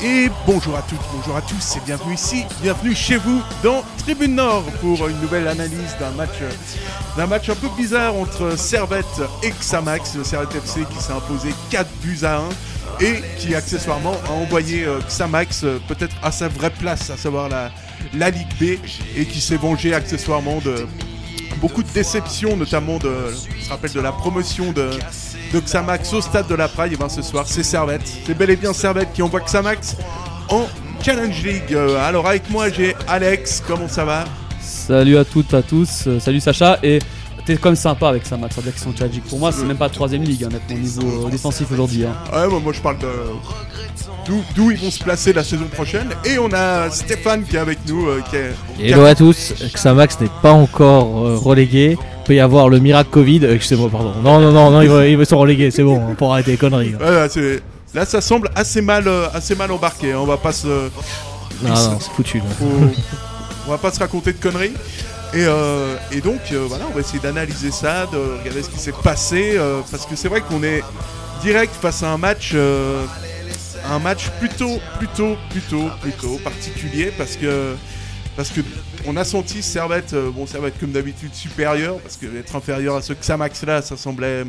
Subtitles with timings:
[0.00, 4.36] Et bonjour à toutes, bonjour à tous et bienvenue ici, bienvenue chez vous dans Tribune
[4.36, 6.38] Nord pour une nouvelle analyse d'un match,
[7.16, 9.04] d'un match un peu bizarre entre Servette
[9.42, 12.42] et Xamax, le Servette FC qui s'est imposé 4 buts à 1
[13.00, 17.48] et qui accessoirement a envoyé euh, Xamax euh, peut-être à sa vraie place, à savoir
[17.48, 17.72] la,
[18.14, 18.78] la Ligue B
[19.16, 20.86] et qui s'est vengé accessoirement de
[21.60, 23.12] beaucoup de déceptions, notamment de,
[23.60, 24.90] se rappelle de la promotion de,
[25.52, 26.94] de Xamax au stade de la Praille.
[26.94, 28.02] Et ben ce soir, c'est Servette.
[28.26, 29.96] C'est bel et bien Servette qui envoie Xamax
[30.48, 30.66] en
[31.02, 31.72] Challenge League.
[31.72, 33.62] Euh, alors avec moi, j'ai Alex.
[33.66, 34.24] Comment ça va?
[34.60, 36.98] Salut à toutes, à tous, euh, salut Sacha et
[37.54, 38.82] t'es quand même sympa avec ça Max, c'est-à-dire qu'ils
[39.22, 39.28] sont.
[39.28, 42.04] Pour moi c'est même pas troisième ligue honnêtement au niveau euh, défensif aujourd'hui.
[42.04, 42.14] hein.
[42.32, 43.08] Ouais, moi, moi, je parle de
[44.54, 46.08] d'où ils vont se placer la saison prochaine.
[46.24, 48.06] Et on a Stéphane qui est avec nous.
[48.08, 51.96] euh, qui est- qui a- Hello à tous, Xamax n'est pas encore euh, relégué.
[52.00, 53.40] Il peut y avoir le miracle Covid.
[53.44, 54.12] Euh, Excusez-moi, pardon.
[54.22, 56.94] Non, non, non, non ils, vont- ils sont relégués, c'est bon, pour arrêter les conneries.
[57.30, 57.62] C'est-
[57.94, 60.12] là, ça semble assez mal, euh, assez mal embarqué.
[60.12, 60.18] hein.
[60.20, 62.38] On va pas se, Non, non, c'est foutu.
[62.38, 62.44] là.
[62.58, 62.66] faut-
[63.66, 64.72] on va pas se raconter de conneries.
[65.34, 68.78] Et, euh, et donc, euh, voilà, on va essayer d'analyser ça, de regarder ce qui
[68.78, 70.82] s'est passé, euh, parce que c'est vrai qu'on est
[71.42, 77.74] direct face à un match, un match plutôt, plutôt, plutôt, plutôt particulier, parce que,
[78.36, 78.60] parce que
[79.06, 83.12] on a senti Servette, bon Servette comme d'habitude supérieur, parce que être inférieur à ce
[83.12, 84.44] Xamax là, ça semblait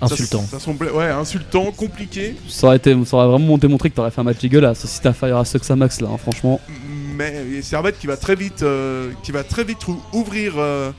[0.00, 0.42] Insultant.
[0.42, 2.36] Ça, ça semblait, ouais, insultant, compliqué.
[2.48, 5.10] Ça aurait, été, ça aurait vraiment démontré que t'aurais fait un match dégueulasse si t'as
[5.10, 6.60] inférieur à ce que ça Max là, hein, franchement.
[7.14, 10.92] Mais et Servette qui va très vite, euh, qui va très vite euh,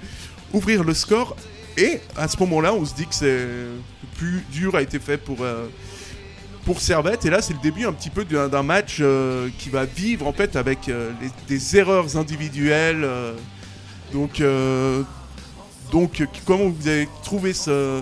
[0.54, 1.36] ouvrir le score.
[1.78, 3.48] Et à ce moment-là, on se dit que c'est
[4.18, 5.68] plus dur a été fait pour euh,
[6.64, 7.26] pour Servette.
[7.26, 9.02] Et là, c'est le début un petit peu d'un match
[9.60, 10.90] qui va vivre en fait avec
[11.48, 13.08] des erreurs individuelles.
[14.14, 14.42] donc
[16.46, 18.02] comment vous avez trouvé ce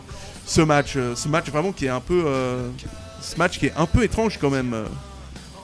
[0.61, 1.73] match, ce match vraiment
[3.21, 4.73] ce match qui est un peu étrange quand même.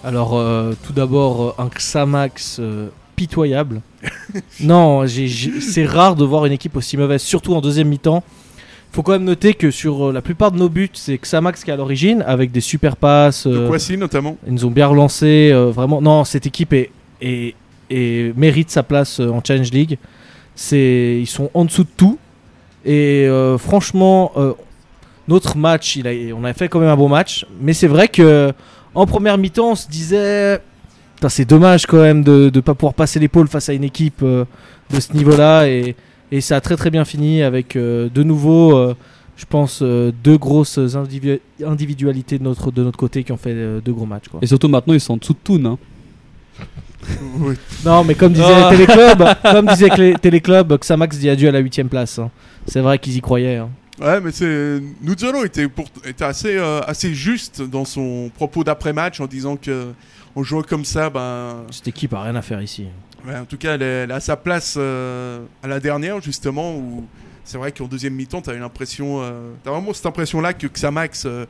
[0.03, 3.81] Alors, euh, tout d'abord, euh, un Xamax euh, pitoyable.
[4.61, 8.23] non, j'ai- j'ai- c'est rare de voir une équipe aussi mauvaise, surtout en deuxième mi-temps.
[8.91, 11.69] Faut quand même noter que sur euh, la plupart de nos buts, c'est Xamax qui
[11.69, 13.45] est à l'origine, avec des super passes.
[13.45, 14.37] De euh, Kwasi notamment.
[14.47, 16.01] Ils nous ont bien relancé, euh, vraiment.
[16.01, 17.55] Non, cette équipe est, est-
[17.89, 19.97] est- mérite sa place euh, en Challenge League.
[20.55, 22.17] C'est, ils sont en dessous de tout.
[22.85, 24.53] Et euh, franchement, euh,
[25.27, 27.45] notre match, il a, on a fait quand même un bon match.
[27.61, 28.51] Mais c'est vrai que
[28.99, 30.61] en première mi-temps, on se disait,
[31.27, 34.45] c'est dommage quand même de ne pas pouvoir passer l'épaule face à une équipe euh,
[34.93, 35.67] de ce niveau-là.
[35.67, 35.95] Et,
[36.31, 38.75] et ça a très très bien fini avec euh, de nouveau.
[38.77, 38.95] euh,
[39.35, 43.53] je pense euh, deux grosses individu- individualités de notre, de notre côté qui ont fait
[43.53, 44.27] euh, deux gros matchs.
[44.29, 44.39] Quoi.
[44.43, 45.65] Et surtout maintenant ils sont en dessous de Toon.
[45.65, 45.77] Hein.
[47.39, 47.55] Oui.
[47.85, 48.69] Non, mais comme disait Ah.
[48.69, 49.89] Téléclub, comme disait
[50.21, 52.19] Téléclub, Xamax dit adieu à la 8ème place.
[52.19, 52.29] hein.
[52.67, 53.55] C'est vrai qu'ils y croyaient.
[53.55, 53.69] hein.
[54.01, 55.85] Ouais, mais c'est Nuzzolo était, pour...
[56.05, 59.91] était assez, euh, assez juste dans son propos d'après-match en disant que
[60.35, 62.85] on jouait comme ça, ben, Cette équipe a rien à faire ici.
[63.27, 66.75] ouais, en tout cas, elle, est- elle a sa place euh, à la dernière justement
[66.75, 67.05] où
[67.43, 71.45] c'est vrai qu'en deuxième mi-temps, t'as l'impression, euh, t'as vraiment cette impression-là que Xamax, euh,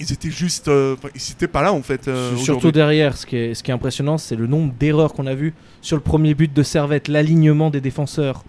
[0.00, 2.08] ils étaient juste, euh, ils étaient pas là en fait.
[2.08, 5.26] euh, Surtout derrière, ce qui est, ce qui est impressionnant, c'est le nombre d'erreurs qu'on
[5.26, 8.44] a vu sur le premier but de Servette, l'alignement des défenseurs.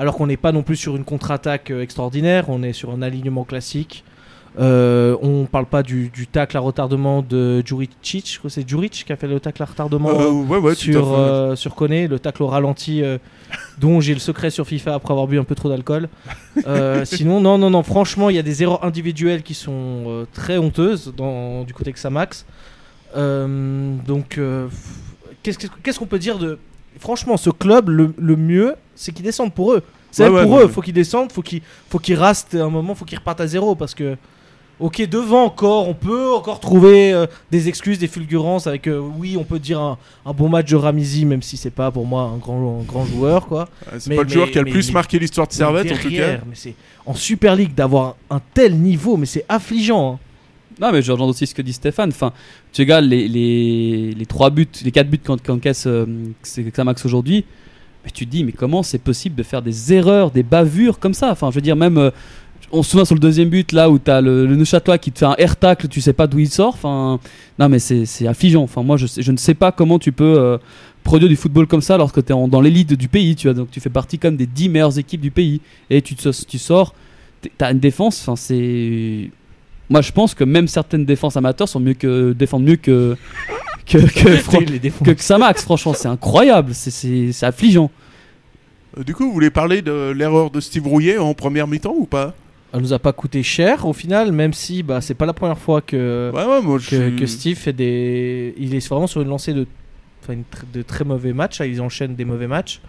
[0.00, 3.02] Alors qu'on n'est pas non plus sur une contre-attaque euh, extraordinaire, on est sur un
[3.02, 4.02] alignement classique.
[4.58, 9.16] Euh, on parle pas du, du tacle à retardement de Juricic, c'est Juric qui a
[9.16, 10.08] fait le tacle à retardement.
[10.08, 13.18] Euh, ouais, ouais, sur, euh, sur Koné, le tacle au ralenti euh,
[13.78, 16.08] dont j'ai le secret sur FIFA après avoir bu un peu trop d'alcool.
[17.04, 21.12] Sinon, non, non, non, franchement, il y a des erreurs individuelles qui sont très honteuses
[21.14, 22.46] dans, du côté Xamax.
[23.16, 24.40] Euh, donc,
[25.42, 26.58] qu'est-ce qu'on peut dire de.
[26.98, 29.82] Franchement, ce club, le, le mieux, c'est qu'ils descendent pour eux.
[30.10, 32.68] C'est Ouais, ouais, pour eux, mais- faut qu'ils descendent, faut qu'ils faut qu'ils restent un
[32.68, 34.16] moment, faut qu'ils repartent à zéro parce que.
[34.82, 39.36] Ok, devant encore, on peut encore trouver euh, des excuses, des fulgurances avec, euh, oui,
[39.38, 42.22] on peut dire un, un bon match de Ramizi, même si c'est pas pour moi
[42.22, 43.68] un grand, un grand joueur, quoi.
[43.98, 45.92] C'est mais- pas le joueur mais- qui a le plus mais- marqué l'histoire de Servette
[45.92, 46.38] en tout cas.
[46.46, 50.14] Mais c'est en Super League d'avoir un tel niveau, mais c'est affligeant.
[50.14, 50.18] hein.
[50.80, 52.08] Non, mais je rejoins aussi ce que dit Stéphane.
[52.10, 52.32] Enfin,
[52.72, 56.06] tu regardes les, les, 3 buts, les 4 buts qu'en- qu'encaisse euh,
[56.44, 57.44] Xamax aujourd'hui.
[58.04, 61.12] Mais tu te dis, mais comment c'est possible de faire des erreurs, des bavures comme
[61.14, 61.30] ça?
[61.30, 61.98] Enfin, je veux dire, même.
[61.98, 62.10] euh,
[62.72, 65.18] on se souvient sur le deuxième but, là où t'as le, le Neuchâtelois qui te
[65.18, 66.74] fait un air tacle, tu sais pas d'où il sort.
[66.74, 67.18] Enfin,
[67.58, 68.62] non, mais c'est affligeant.
[68.62, 70.56] Enfin, moi, je, je ne sais pas comment tu peux, euh,
[71.02, 73.54] produire du football comme ça lorsque tu es dans l'élite du pays, tu vois.
[73.54, 75.60] Donc tu fais partie comme des 10 meilleures équipes du pays.
[75.90, 76.94] Et tu, te- tu sors,
[77.42, 79.30] tu as une défense, enfin c'est.
[79.90, 82.32] Moi je pense que même certaines défenses amateurs sont mieux que.
[82.32, 83.16] défendent mieux que.
[83.86, 85.04] que, que, défauts.
[85.04, 87.90] que Xamax, franchement, c'est incroyable, c'est- affligeant.
[88.96, 92.06] Euh, Du coup, vous voulez parler de l'erreur de Steve Rouillet en première mi-temps ou
[92.06, 92.34] pas?
[92.72, 95.58] Elle nous a pas coûté cher au final, même si bah, c'est pas la première
[95.58, 98.54] fois que, Ouais, ouais, moi je que, que Steve fait des.
[98.58, 99.66] Il est vraiment sur une lancée de,
[100.22, 101.58] enfin, une tr- de très mauvais matchs.
[101.58, 102.80] Là, Ils enchaînent des mauvais matchs.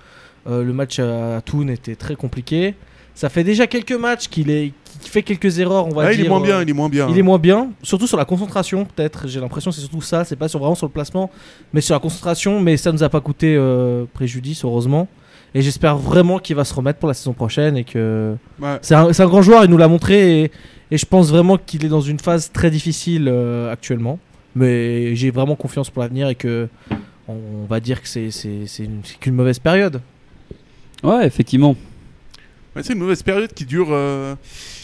[0.47, 2.75] Euh, le match à Toon était très compliqué.
[3.16, 4.72] Ça fait déjà quelques matchs qu'il est,
[5.02, 6.19] qu'il fait quelques erreurs, on va dire.
[6.19, 7.08] il est moins bien, euh, il est moins bien.
[7.10, 9.28] Il est moins bien, surtout sur la concentration, peut-être.
[9.28, 10.24] J'ai l'impression que c'est surtout ça.
[10.25, 11.30] C'est pas sur, vraiment sur le placement,
[11.74, 12.60] mais sur la concentration.
[12.62, 15.08] Mais ça nous a pas coûté euh, préjudice, heureusement.
[15.54, 18.78] Et j'espère vraiment qu'il va se remettre pour la saison prochaine et que Ouais.
[18.81, 19.66] c'est un, grand joueur.
[19.66, 20.52] Il nous l'a montré et,
[20.92, 24.18] et je pense vraiment qu'il est dans une phase très difficile euh, actuellement.
[24.56, 26.69] Mais j'ai vraiment confiance pour l'avenir et que
[27.28, 27.34] on,
[27.64, 28.30] on va dire que c'est
[29.19, 30.00] qu'une mauvaise période.
[31.04, 31.75] Ouais, effectivement.
[32.75, 33.88] Ouais, c'est une mauvaise période qui dure.
[33.91, 34.35] euh,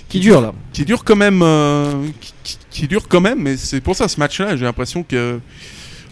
[0.10, 0.54] Qui dure là.
[0.74, 1.92] qui dure quand même euh,
[2.22, 5.04] qui, qui- qui dure quand même mais c'est pour ça ce match là j'ai l'impression
[5.04, 5.40] que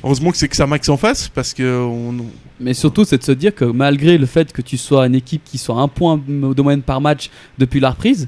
[0.03, 2.13] heureusement que c'est que ça max en face parce que on,
[2.59, 5.41] Mais surtout, c'est de se dire que malgré le fait que tu sois une équipe
[5.43, 8.27] qui soit un point de moyenne par match depuis la reprise,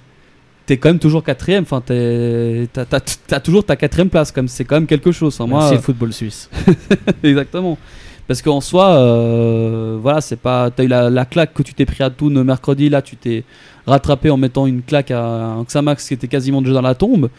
[0.66, 1.64] t'es quand même toujours quatrième.
[1.64, 4.32] Enfin, t'es- t'as t'as toujours ta quatrième place.
[4.34, 5.40] Comme c'est quand même quelque chose.
[5.40, 6.50] Moi, Merci le football suisse.
[7.24, 7.78] exactement.
[8.28, 10.70] Parce qu'en soi, euh, voilà, c'est pas.
[10.70, 12.90] T'as eu la, la claque que tu t'es pris à Toon mercredi.
[12.90, 13.44] Là, tu t'es
[13.86, 17.30] rattrapé en mettant une claque à un Xamax qui était quasiment déjà dans la tombe.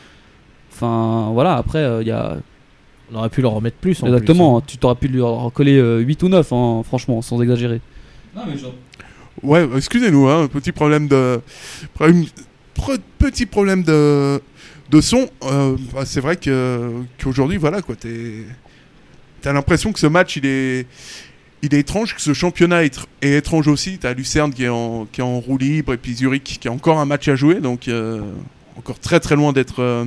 [0.72, 1.56] Enfin, voilà.
[1.56, 2.38] Après, il y a
[3.12, 4.02] On aurait pu leur remettre plus.
[4.02, 4.60] en exactement.
[4.62, 7.80] Tu t'aurais pu lui recoller euh, 8 ou 9 hein, franchement, sans exagérer.
[9.42, 11.40] ouais excusez-nous hein, petit problème de
[11.94, 12.24] problème-
[12.76, 14.40] pre- petit problème de
[14.90, 16.90] de son Euh, bah, c'est vrai que
[17.22, 18.44] qu'aujourd'hui voilà quoi t'es
[19.40, 20.86] t'as l'impression que ce match il est
[21.62, 23.98] il est étrange que ce championnat est, étrange aussi.
[23.98, 26.72] T'as Lucerne qui est, en, qui est en roue libre et puis Zurich qui a
[26.72, 28.20] encore un match à jouer, donc euh,
[28.76, 30.04] encore très très loin d'être euh,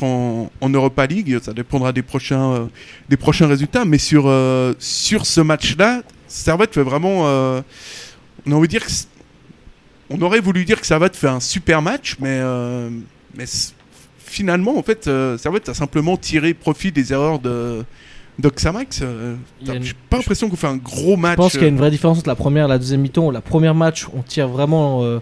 [0.00, 1.38] en, Europa League.
[1.42, 2.66] Ça dépendra des prochains, euh,
[3.08, 3.84] des prochains résultats.
[3.84, 4.32] Mais sur,
[4.78, 7.22] sur ce match-là, Servette fait vraiment.
[8.46, 8.92] on, a dire que
[10.08, 12.40] on aurait voulu dire que Servette fait un super match, mais,
[13.34, 13.46] mais
[14.26, 17.84] finalement, en fait, euh, Servette a simplement tiré profit des erreurs de.
[18.38, 19.00] d'Oxamax.
[19.02, 19.34] Euh,
[19.66, 21.32] une- J'ai pas l'impression qu'on fait un gros match.
[21.32, 23.30] Je pense qu'il y a une vraie différence entre la première et la deuxième mi-temps.
[23.30, 25.18] La première match, on tire vraiment euh,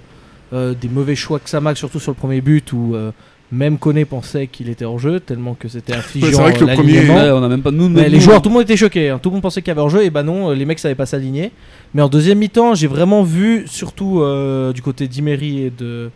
[0.53, 3.12] euh, des mauvais choix que Samax, surtout sur le premier but où euh,
[3.53, 6.27] même Koné pensait qu'il était hors jeu, tellement que c'était affligeant.
[6.29, 7.09] C'est vrai que le euh, premier-.
[7.09, 7.89] Ouais, on a même pas nous.
[7.89, 9.11] Mais nous- les joueurs, tout le monde était choqué.
[9.11, 9.21] hein.
[9.23, 10.03] Tout le monde pensait qu'il y avait hors jeu.
[10.03, 11.53] Et bah non, euh, les mecs savaient pas s'aligner.
[11.95, 16.11] Mais en deuxième mi-temps, j'ai vraiment vu, surtout euh, du côté d'Imery et de,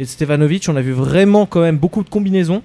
[0.00, 2.62] et de Stevanovic, on a vu vraiment quand même beaucoup de combinaisons.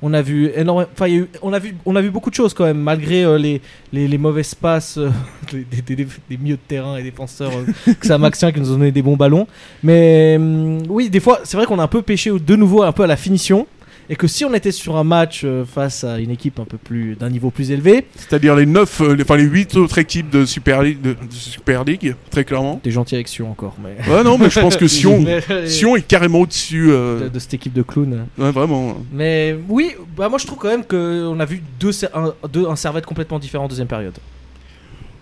[0.00, 2.54] On a vu énorme, enfin, a on a vu, on a vu beaucoup de choses
[2.54, 3.60] quand même, malgré euh, les,
[3.92, 5.10] les, les mauvaises passes euh,
[5.52, 8.92] des, des, des- des milieux de terrain et défenseurs euh, Xamaxiens qui nous ont donné
[8.92, 9.48] des bons ballons.
[9.82, 12.92] Mais hum, oui, des fois, c'est vrai qu'on a un peu pêché de nouveau un
[12.92, 13.66] peu à la finition.
[14.10, 16.78] Et que si on était sur un match euh, face à une équipe un peu
[16.78, 20.46] plus d'un niveau plus élevé, C'est-à-dire les 9, les, enfin les 8 autres équipes de
[20.46, 22.80] Super League, de, de Super League très clairement.
[22.82, 23.96] T'es gentil avec Sion encore, mais.
[24.10, 26.86] Ouais, non, mais je pense que Sion, Mais- Sion est carrément au-dessus.
[26.86, 28.26] de, euh, de cette équipe de clowns.
[28.38, 28.96] ouais, vraiment.
[29.12, 32.76] Mais oui, bah moi je trouve quand même qu'on a vu deux, un, deux, un
[32.76, 34.14] servette complètement différent en deuxième période.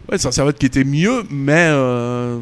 [0.08, 2.38] Ouais, c'est un Servette qui était mieux, mais, euh,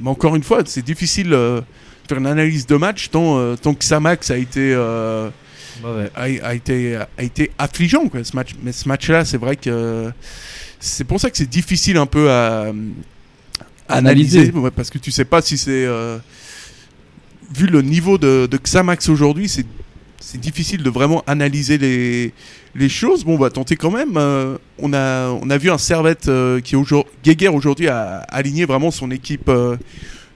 [0.00, 1.64] mais encore une fois, c'est difficile euh, de
[2.08, 4.76] faire une analyse de match tant, euh, tant que Samax a été,
[6.14, 8.50] a, a été, a été affligeant, quoi, ce match.
[8.62, 10.10] Mais ce match-là, c'est vrai que
[10.80, 12.72] c'est pour ça que c'est difficile un peu à,
[13.88, 14.58] à analyser, Analyser.
[14.58, 15.84] ouais, parce que tu sais pas si c'est.
[15.86, 16.18] euh,
[17.54, 19.66] vu le niveau de, de Xamax aujourd'hui, c'est
[20.20, 22.32] c'est difficile de vraiment analyser les,
[22.74, 23.24] les choses.
[23.24, 24.16] Bon, on va tenter quand même.
[24.16, 28.64] Euh, on, a, on a vu un Servette euh, qui, aujourd'hui, Geiger aujourd'hui, a aligné
[28.64, 29.48] vraiment son équipe.
[29.50, 29.76] euh,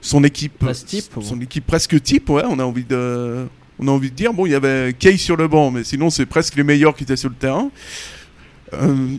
[0.01, 3.47] son équipe, Presque type, son équipe presque type, ouais, on a envie de,
[3.79, 6.09] on a envie de dire, bon, il y avait Kay sur le banc, mais sinon
[6.09, 7.69] c'est presque les meilleurs qui étaient sur le terrain.
[8.73, 9.15] Euh,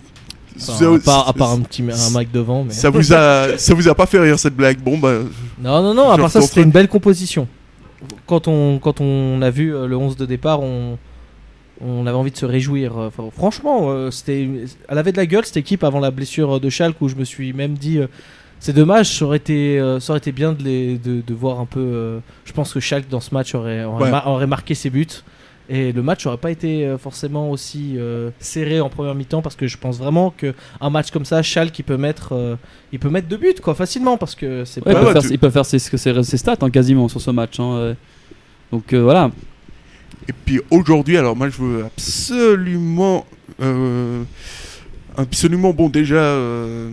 [0.68, 2.64] Enfin, à, part, à part un petit un Mike devant.
[2.64, 2.72] Mais...
[2.72, 5.20] ça vous a, ça vous a pas fait rire cette blague Bon bah,
[5.58, 7.48] Non, non, non, à part ça, c'était une belle composition.
[8.26, 10.98] Quand on, quand on a vu euh, le 11 de départ, on,
[11.80, 12.96] on avait envie de se réjouir.
[12.98, 16.60] Enfin, franchement, euh, c'était, une- elle avait de la gueule cette équipe avant la blessure
[16.60, 18.00] de Schalke où je me suis même dit.
[18.60, 21.58] C'est dommage, ça aurait été, euh, ça aurait été bien de, les, de, de voir
[21.60, 21.80] un peu.
[21.80, 24.10] euh, je pense que Schalke dans ce match aurait, aurait, Ouais.
[24.10, 25.06] ma- aurait marqué ses buts.
[25.72, 29.54] Et le match n'aurait pas été euh, forcément aussi euh, serré en première mi-temps parce
[29.54, 32.56] que je pense vraiment que un match comme ça, Schalke il peut mettre, euh,
[32.92, 35.12] il peut mettre deux buts quoi facilement parce que c'est Ouais, pas- ils, ouais, peuvent
[35.22, 37.60] faire, tu- ils peuvent faire ses, ses- ses stats hein, quasiment sur ce match.
[37.60, 37.94] hein.
[38.72, 39.30] Donc euh, voilà.
[40.28, 43.24] Et puis aujourd'hui, alors moi je veux absolument,
[43.62, 44.24] euh,
[45.16, 46.90] absolument bon déjà, euh,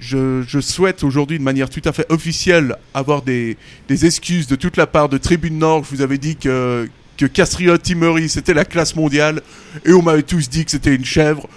[0.00, 3.56] je, je souhaite aujourd'hui, de manière tout à fait officielle, avoir des,
[3.88, 5.84] des excuses de toute la part de Tribune Nord.
[5.84, 9.42] Je vous avais dit que, que Castriot Timmery, c'était la classe mondiale,
[9.84, 11.48] et on m'avait tous dit que c'était une chèvre.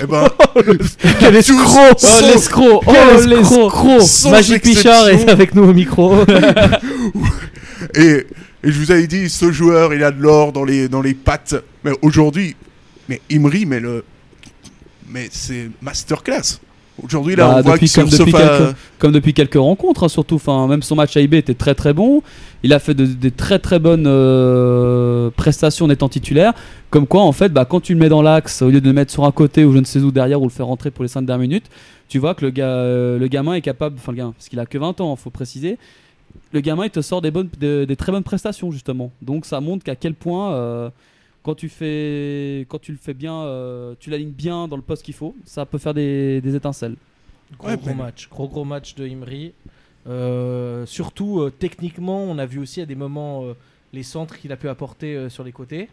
[0.00, 0.28] Eh ben,
[1.20, 5.72] Quel tous escroc sont- Oh l'escroc Oh Quel l'escroc Magic Pichard est avec nous au
[5.72, 6.16] micro.
[7.94, 8.26] Et,
[8.62, 11.12] et je vous avais dit, ce joueur, il a de l'or dans les, dans les
[11.14, 11.54] pattes.
[11.84, 12.56] Mais aujourd'hui,
[13.08, 14.04] mais Imri, mais le,
[15.08, 16.60] mais c'est masterclass.
[17.02, 19.54] Aujourd'hui, là, Bah, on voit depuis- que sur comme depuis Sofa, quelques- Comme depuis quelques
[19.56, 20.36] rencontres, hein, surtout.
[20.36, 22.22] Enfin, même son match AIB était très très bon.
[22.62, 26.52] Il a fait de- des très très bonnes euh, prestations en étant titulaire.
[26.90, 28.92] Comme quoi, en fait, bah, quand tu le mets dans l'axe, au lieu de le
[28.92, 31.02] mettre sur un côté ou je ne sais où derrière ou le faire rentrer pour
[31.02, 31.66] les 5 dernières minutes,
[32.08, 34.60] tu vois que le, gars, euh, le gamin est capable, enfin le gamin, parce qu'il
[34.60, 35.78] a que 20 ans, faut préciser,
[36.52, 39.10] le gamin il te sort des, bonnes, de- des très bonnes prestations justement.
[39.20, 40.90] Donc ça montre qu'à quel point euh,
[41.44, 45.04] quand tu fais, quand tu le fais bien, euh, tu l'alignes bien dans le poste
[45.04, 46.96] qu'il faut, ça peut faire des, des étincelles.
[47.58, 49.52] Gros Ouais, gros match, gros gros match de Imri.
[50.08, 53.54] Euh, surtout euh, techniquement, on a vu aussi à des moments euh,
[53.92, 55.88] les centres qu'il a pu apporter euh, sur les côtés.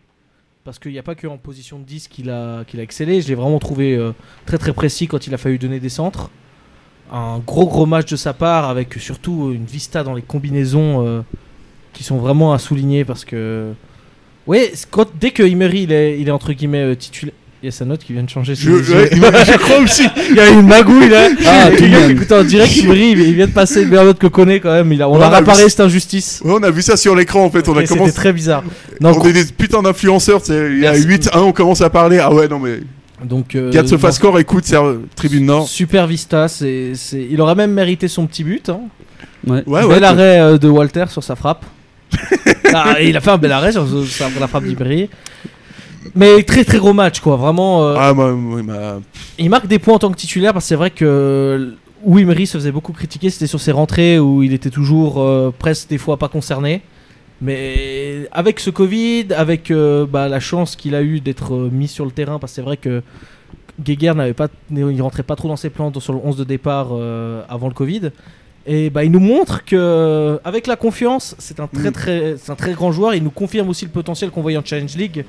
[0.64, 3.22] Parce qu'il n'y a pas que en position de 10 qu'il a, qu'il a excellé.
[3.22, 4.12] Je l'ai vraiment trouvé euh,
[4.46, 6.30] très très précis quand il a fallu donner des centres.
[7.12, 11.22] Un gros gros match de sa part avec surtout une vista dans les combinaisons euh,
[11.94, 13.74] qui sont vraiment à souligner parce que.
[14.90, 17.34] Quand, dès que Imri il est, il est entre guillemets euh, titulaire.
[17.64, 18.56] Il y a sa note qui vient de changer.
[18.56, 20.02] je, ouais, je crois aussi.
[20.32, 21.30] Il y a une magouille là.
[21.46, 22.10] Ah, tout de même.
[22.10, 24.72] Écoute, en direct, il brille, il vient de passer le meilleur note que connaît quand
[24.74, 24.92] même.
[24.92, 26.42] Il a, on a réparé vu- cette injustice.
[26.44, 27.70] Ouais, on a vu ça sur l'écran en fait.
[27.70, 28.16] on a Ok, C'était commencé.
[28.16, 28.64] très bizarre.
[29.00, 30.42] Non, on est des putains d'influenceurs.
[30.50, 31.06] Il y a Merci.
[31.08, 32.18] 8-1, on commence à parler.
[32.18, 32.80] Ah ouais, non mais.
[33.24, 35.68] donc, euh, Garde ce non, fast score, écoute, c'est euh, Tribune Nord.
[35.68, 38.70] Super Vista, c'est, il aurait même mérité son petit but.
[38.70, 38.80] Hein.
[39.46, 39.62] Ouais.
[39.68, 40.04] Ouais, bel ouais.
[40.04, 41.64] arrêt euh, de Walter sur sa frappe.
[42.74, 45.10] Ah, il a fait un bel arrêt sur, sur la frappe d'Ibri.
[46.16, 47.84] Mais très très gros match quoi, vraiment.
[47.86, 49.00] euh, Ah, il m'a-
[49.38, 52.48] Il marque des points en tant que titulaire parce que c'est vrai que où Emery
[52.48, 55.98] se faisait beaucoup critiquer, c'était sur ses rentrées où il était toujours euh, presque des
[55.98, 56.82] fois pas concerné.
[57.42, 61.88] Mais avec ce Covid, avec euh, bah, la chance qu'il a eu d'être euh, mis
[61.88, 63.02] sur le terrain, parce que c'est vrai que
[63.84, 66.90] Geiger n'avait pas, il rentrait pas trop dans ses plans sur le 11 de départ
[66.92, 68.12] euh, avant le Covid.
[68.68, 71.94] Et bah, il nous montre que avec la confiance, c'est un très Mm.
[71.94, 73.16] très, c'est un très grand joueur.
[73.16, 75.26] Il nous confirme aussi le potentiel qu'on voyait en Challenge League.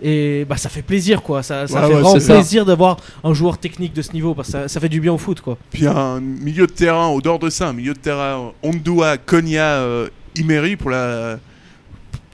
[0.00, 3.34] Et bah ça fait plaisir quoi, ça, ça Ouais, fait ouais, vraiment plaisir d'avoir un
[3.34, 5.58] joueur technique de ce niveau parce que ça, ça fait du bien au foot quoi.
[5.72, 9.64] Puis un milieu de terrain, au dehors de ça, un milieu de terrain Ondua, Konya,
[9.64, 11.40] euh, Imeri pour la,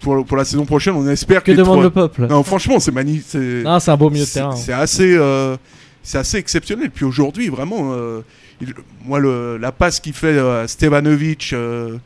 [0.02, 0.92] pour, pour la saison prochaine.
[0.94, 2.26] On espère Que les demande trois- le peuple?
[2.26, 3.24] Non, franchement, c'est magnifique.
[3.28, 4.50] c'est- Non, c'est un beau milieu de c'est- terrain.
[4.52, 4.56] hein.
[4.56, 5.56] C'est assez, euh,
[6.04, 6.90] c'est assez exceptionnel.
[6.90, 8.20] Puis aujourd'hui, vraiment, euh,
[8.60, 8.72] il-
[9.04, 11.96] moi, le, la passe qu'il fait à Stevanovic euh,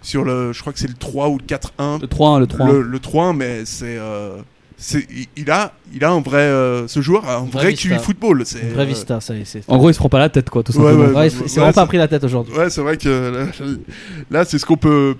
[0.00, 2.66] sur le, je crois que c'est le 3 ou le 4-1, Le 3-1, le 3-1.
[2.72, 3.98] le, le 3 mais c'est.
[3.98, 4.38] euh,
[4.80, 7.74] c'est- il, a, il a un vrai, euh, ce joueur a un Vrai vrai.
[7.74, 8.44] QI football.
[8.46, 9.62] C'est euh, vista, ça y est, c'est.
[9.68, 11.06] En gros, il se prend pas la tête, quoi, tout simplement.
[11.06, 11.12] ouais.
[11.12, 12.54] Ouais, il s'est il s'est ouais, vraiment pas pris la tête aujourd'hui.
[12.54, 13.66] Ouais, c'est vrai que là,
[14.30, 15.16] là, c'est ce qu'on peut,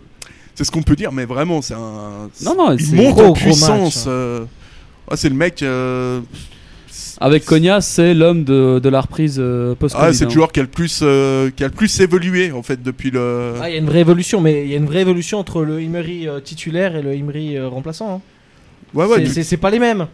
[0.54, 2.28] c'est ce qu'on peut dire, mais vraiment, c'est un.
[2.44, 4.06] Non, non, il c'est monte gros, en gros puissance.
[4.06, 4.10] hein.
[4.10, 4.40] euh,
[5.10, 5.60] ouais, c'est le mec.
[7.20, 10.06] Avec Konya, c'est l'homme de, de la reprise euh, post-Covid.
[10.08, 10.34] Ah, c'est le hein.
[10.34, 13.54] joueur qui a le plus, euh, qui a le plus évolué en fait depuis le.
[13.60, 15.64] Ah, il y a une vraie évolution, mais il y a une vraie évolution entre
[15.64, 18.16] le Emery euh, titulaire et le euh, remplaçant.
[18.16, 18.20] hein.
[18.94, 20.06] ouais, ouais, C'est- c'est pas les mêmes.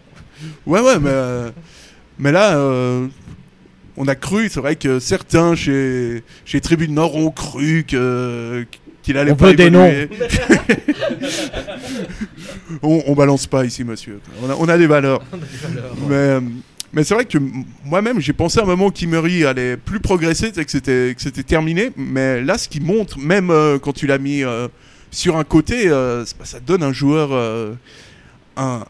[0.66, 1.50] ouais, ouais, mais, euh,
[2.18, 3.06] mais là, euh,
[3.98, 8.64] on a cru, c'est vrai que certains chez, chez Tribune Nord ont cru que
[9.02, 10.08] qu'il allait On pas veut des évoluer.
[12.82, 14.20] on, on balance pas ici, monsieur.
[14.42, 15.20] On a, on a des valeurs.
[16.08, 16.50] Mais, euh, mais
[17.02, 17.38] c'est vrai que
[17.84, 21.90] moi-même, j'ai pensé à un moment qu'Imery allait plus progresser, que c'était que c'était terminé.
[21.96, 24.68] Mais là, ce qui montre, même euh, quand tu l'as mis euh,
[25.10, 27.32] sur un côté, euh, ça donne un joueur,
[28.56, 28.84] un,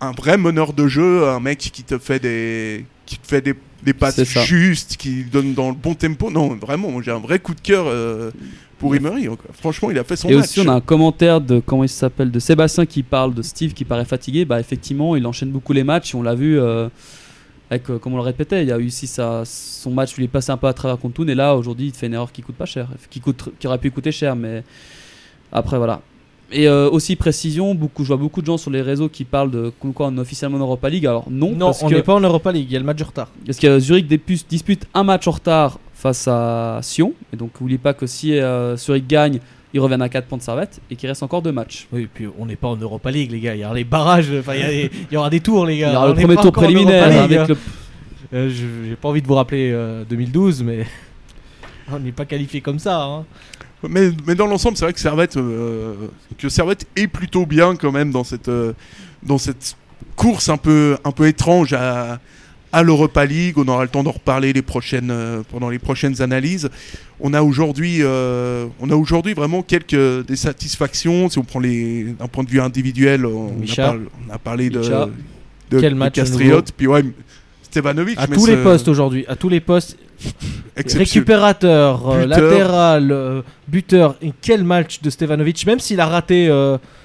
[0.00, 3.54] un vrai meneur de jeu, un mec qui te fait des, qui te fait des,
[3.84, 6.30] des passes justes, qui donne dans le bon tempo.
[6.30, 7.86] Non, vraiment, j'ai un vrai coup de cœur
[8.78, 9.28] pour Emery.
[9.60, 10.44] Franchement, il a fait son Et match.
[10.44, 13.72] aussi, on a un commentaire de comment il s'appelle de Sébastien qui parle de Steve
[13.72, 14.44] qui paraît fatigué.
[14.44, 16.14] Bah, effectivement, il enchaîne beaucoup les matchs.
[16.14, 16.88] On l'a vu, euh,
[17.70, 20.24] avec, euh, comme on le répétait, il y a eu aussi sa, son match il
[20.24, 21.28] est passé un peu à travers contre Toon.
[21.28, 23.78] Et là, aujourd'hui, il fait une erreur qui coûte pas cher, qui, coûte, qui aurait
[23.78, 24.36] pu coûter cher.
[24.36, 24.62] Mais
[25.52, 26.02] après, voilà.
[26.52, 29.50] Et euh, aussi, précision, beaucoup, je vois beaucoup de gens sur les réseaux qui parlent
[29.50, 31.06] de quoi on est officiellement en Europa League.
[31.06, 32.98] Alors, non, Non, parce on n'est pas en Europa League, il y a le match
[32.98, 33.28] de retard.
[33.46, 34.06] parce que Zurich
[34.48, 37.14] dispute un match en retard face à Sion.
[37.32, 39.40] Et donc, n'oubliez pas que si euh, Zurich gagne,
[39.74, 41.86] ils reviennent à 4 points de Servette et qu'il reste encore deux matchs.
[41.92, 43.54] Oui, puis on n'est pas en Europa League, les gars.
[43.54, 45.92] Il y aura les barrages, enfin, il y, il aura des tours, les Il gars.
[45.92, 47.46] y aura On le premier tour préliminaire League, avec hein.
[47.48, 47.56] le.
[48.38, 50.86] Euh, je- J'ai pas envie de vous rappeler euh, 2012, mais
[51.92, 53.02] on n'est pas qualifié comme ça.
[53.02, 53.24] hein.
[53.86, 55.94] Mais, mais dans l'ensemble, c'est vrai que Servette, euh,
[56.38, 58.72] que Servette est plutôt bien quand même dans cette, euh,
[59.22, 59.76] dans cette
[60.16, 62.18] course un peu, un peu étrange à,
[62.74, 63.54] à l'Europa League.
[63.56, 66.68] On aura le temps d'en reparler les prochaines, euh, pendant les prochaines analyses.
[67.20, 71.30] On a aujourd'hui, euh, aujourd'hui vraiment quelques des satisfactions.
[71.30, 74.70] Si on prend les, d'un point de vue individuel, on, a, parlé, on a parlé
[74.70, 75.08] de, Micha.
[75.70, 77.04] de, Quel de match Castriot, puis ouais,
[77.62, 78.18] Stevanovic.
[78.18, 79.96] À tous les postes aujourd'hui, à tous les postes,
[80.76, 82.26] récupérateur, euh, Buteur.
[82.26, 84.16] latéral, euh, buteur.
[84.20, 86.48] Et quel match de Stevanovic, même s'il a raté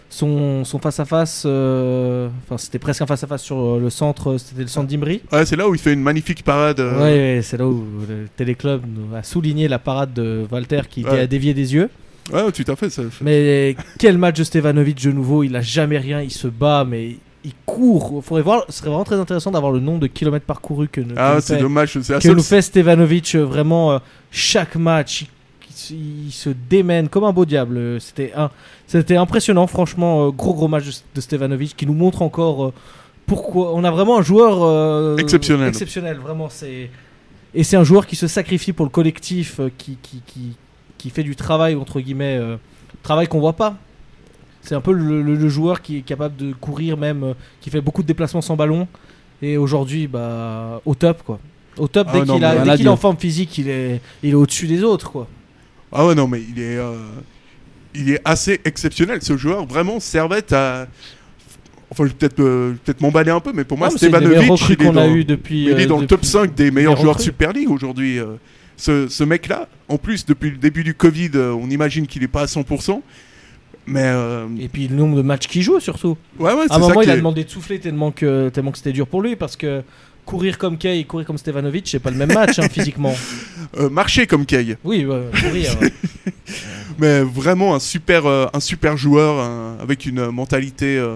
[0.09, 4.67] son son face-à-face, euh, enfin c'était presque un face-à-face sur euh, le centre, c'était le
[4.67, 5.21] centre d'Imri.
[5.31, 6.79] Ouais, c'est là où il fait une magnifique parade.
[6.79, 10.81] euh, Ouais, ouais, c'est là où le téléclub nous a souligné la parade de Walter
[10.89, 11.19] qui était Ouais.
[11.21, 11.89] à dévier des yeux.
[12.33, 12.89] ouais, tout à fait.
[12.89, 16.85] ça- Mais quel match de Stevanovic de nouveau, il a jamais rien, il se bat,
[16.87, 18.21] mais il court.
[18.23, 21.07] Faudrait voir, ce serait vraiment très intéressant d'avoir le nombre de kilomètres parcourus que, que
[21.17, 21.93] Ah, nous c'est fait, dommage.
[21.93, 22.35] Que seule.
[22.35, 23.99] nous fait Stevanovic euh, vraiment
[24.31, 25.21] chaque match.
[25.21, 25.27] Il,
[25.91, 27.99] il- se démène comme un beau diable.
[27.99, 28.49] C'était un,
[28.87, 32.73] c'était impressionnant, franchement, euh, gros gros match de, de Stevanovic qui nous montre encore euh,
[33.25, 35.67] pourquoi on a vraiment un joueur euh, Exceptionnel.
[35.69, 36.89] exceptionnel, vraiment c'est
[37.55, 40.55] et c'est un joueur qui se sacrifie pour le collectif, qui, qui, qui,
[40.99, 42.57] qui fait du travail entre guillemets, euh,
[43.01, 43.75] travail qu'on voit pas.
[44.61, 47.81] C'est un peu le, le- le joueur qui est capable de courir même, qui fait
[47.81, 48.87] beaucoup de déplacements sans ballon.
[49.41, 51.39] Et aujourd'hui, bah, au top quoi.
[51.77, 52.35] Au top Ah dès non,
[52.75, 55.27] qu'il est en forme physique, il est, il est au-dessus des autres quoi.
[55.91, 56.95] Ah ouais, non, mais il est, euh,
[57.95, 59.65] il est assez exceptionnel, ce joueur.
[59.65, 60.87] Vraiment, Servette a.
[61.91, 64.89] Enfin, je vais peut-être euh, m'emballer un peu, mais pour moi, Stevanovic, il est qu'on
[64.91, 65.63] a dans, eu depuis.
[65.63, 67.21] il est euh, dans le top 5 des meilleurs joueurs de.
[67.21, 68.19] Super League aujourd'hui.
[68.77, 72.43] Ce, ce mec-là, en plus, depuis le début du Covid, on imagine qu'il est pas
[72.43, 73.01] à 100%.
[73.89, 76.15] Mais euh, Et puis le nombre de matchs qu'il joue surtout.
[76.37, 78.91] ouais, ouais, À un moment, il a demandé de souffler tellement que, tellement que c'était
[78.91, 79.81] dur pour lui parce que
[80.29, 83.15] courir comme Kay et courir comme Stevanovic, c'est pas le même match hein, physiquement.
[83.79, 84.77] euh, marcher comme Kay.
[84.83, 85.03] Oui,
[85.41, 85.71] courir.
[86.99, 91.15] mais vraiment un super, euh, un super joueur un- avec une mentalité euh,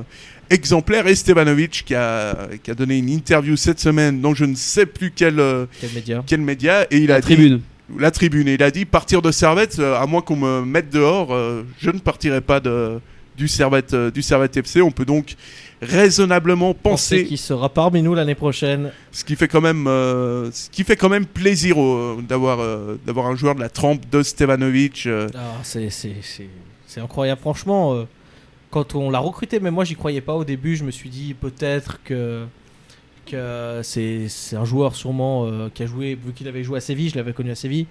[0.49, 1.07] exemplaire.
[1.07, 4.85] Et Stevanovic qui a, qui a donné une interview cette semaine dans je ne sais
[4.85, 7.61] plus quel, euh, Quel média quel média et il a La dit tribune.
[7.99, 10.89] la tribune et il a dit partir de Servette euh, à moins qu'on me mette
[10.89, 12.99] dehors euh, je ne partirai pas de
[13.37, 15.35] du Servette euh, du Servette FC on peut donc
[15.83, 18.91] raisonnablement penser qu'il sera parmi nous l'année prochaine.
[19.11, 22.99] ce qui fait quand même euh, ce qui fait quand même plaisir euh, d'avoir euh,
[23.05, 25.89] d'avoir un joueur de la trempe de Stevanovic euh, Ah, c'est,
[26.97, 27.41] incroyable.
[27.41, 28.03] Franchement, euh,
[28.69, 31.33] quand on l'a recruté, mais moi j'y croyais pas au début, je me suis dit
[31.33, 32.45] peut-être que,
[33.25, 37.09] que c'est, c'est un joueur sûrement qui a joué, vu qu'il avait joué à Séville,
[37.09, 37.87] je l'avais connu à Séville.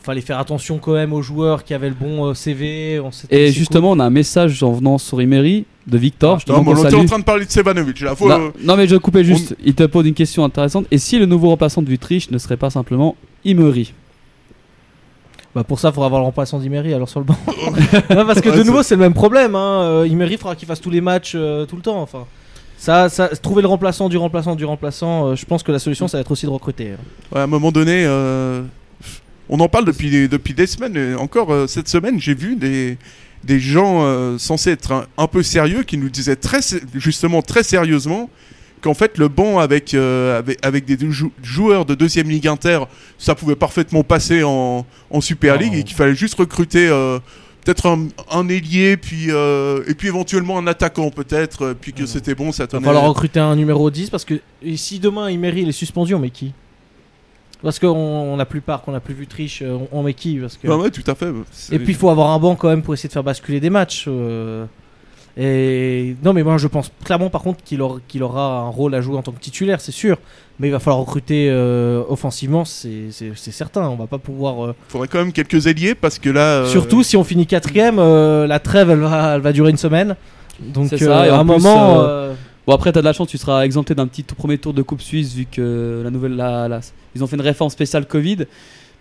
[0.00, 2.98] Il fallait faire attention quand même aux joueurs qui avaient le bon euh, CV.
[3.00, 6.38] On s'était- Et justement, on a un message en venant sur Emery de Victor.
[6.48, 8.96] Ah, non, on était en train de parler de là faut euh, non mais je
[8.96, 9.54] coupais juste.
[9.62, 10.86] Il te pose une question intéressante.
[10.90, 13.92] Et si le nouveau remplaçant de Vutriche ne serait pas simplement Emery
[15.54, 17.36] Bah pour ça, il faudra avoir le remplaçant d'Imery alors sur le banc.
[18.10, 19.54] non, parce que Ouais, de nouveau, c'est le même problème.
[19.54, 19.82] Hein.
[19.82, 22.00] Euh, Imery faudra qu'il fasse tous les matchs euh, tout le temps.
[22.00, 22.24] Enfin,
[22.78, 26.08] ça, ça, trouver le remplaçant du remplaçant du remplaçant, euh, je pense que la solution,
[26.08, 26.92] ça va être aussi de recruter.
[26.92, 26.96] hein.
[27.32, 28.62] Ouais, à un moment donné, euh,
[29.50, 30.96] on en parle depuis des, depuis des semaines.
[30.96, 32.96] Et encore euh, cette semaine, j'ai vu des,
[33.44, 36.60] des gens euh, censés être un, un peu sérieux qui nous disaient très,
[36.94, 38.30] justement très sérieusement
[38.80, 42.78] qu'en fait le banc avec, euh, avec, avec des jou- joueurs de deuxième ligue inter,
[43.18, 47.18] ça pouvait parfaitement passer en, en Super League et qu'il fallait juste recruter euh,
[47.62, 52.34] peut-être un, un ailier puis, euh, et puis éventuellement un attaquant peut-être, puis que c'était
[52.34, 52.86] bon, ça Il va tenait.
[52.86, 56.18] falloir recruter un numéro 10 parce que et si demain Imery il est suspendu, on
[56.18, 56.52] met qui?
[57.62, 60.14] Parce qu'on on a plus part, qu'on a plus vu triche, euh, on, on met
[60.14, 60.66] qui parce que...
[60.66, 61.30] Ouais, ouais, tout à fait.
[61.72, 63.70] Et puis il faut avoir un banc quand même pour essayer de faire basculer des
[63.70, 64.06] matchs.
[64.08, 64.64] euh.
[65.36, 68.94] Et non, mais moi je pense clairement par contre qu'il aura, qu'il aura un rôle
[68.94, 70.16] à jouer en tant que titulaire, c'est sûr.
[70.58, 73.88] Mais il va falloir recruter euh, offensivement, c'est certain.
[73.88, 74.64] On va pas pouvoir.
[74.64, 76.40] euh, faudrait quand même quelques ailiers parce que là.
[76.40, 79.76] euh, Surtout si on finit quatrième, euh, la trêve elle va, elle va durer une
[79.78, 80.16] semaine.
[80.60, 82.04] Donc ça, euh, et à un plus, moment.
[82.70, 84.80] Bon après t'as de la chance, tu seras exempté d'un petit tout premier tour de
[84.82, 86.78] Coupe Suisse vu que la nouvelle, la, la-
[87.16, 88.44] ils ont fait une réforme spéciale Covid.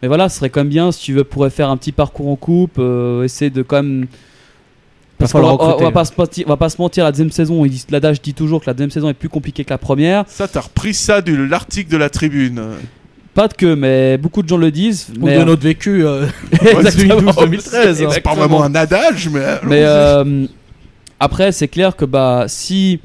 [0.01, 2.29] Mais voilà, ce serait quand même bien si tu veux pourrais faire un petit parcours
[2.29, 4.07] en coupe, euh, essayer de quand même.
[5.19, 5.75] Parce qu'on on va- recruter.
[5.81, 8.33] on va pas se mentir, on va pas se mentir, la deuxième saison, l'adage dit
[8.33, 10.23] toujours que la deuxième saison est plus compliquée que la première.
[10.25, 12.59] Ça, t'as repris ça de l'article de la tribune.
[13.35, 15.09] Pas de que, mais beaucoup de gens le disent.
[15.21, 16.25] ou mais de notre vécu euh,
[16.59, 17.31] Exactement.
[17.33, 18.09] 2012-2013.
[18.13, 19.45] C'est pas vraiment un adage, mais.
[19.61, 20.47] Mais euh,
[21.19, 22.99] après, c'est clair que bah, si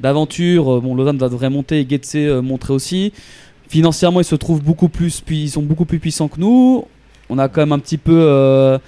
[0.00, 3.12] d'aventure, euh, bon, Lausanne va devrait monter et Getse euh, montrer aussi.
[3.68, 6.84] Financièrement, ils se trouvent beaucoup plus, puis ils sont beaucoup plus puissants que nous.
[7.30, 8.78] On a quand même un petit peu euh,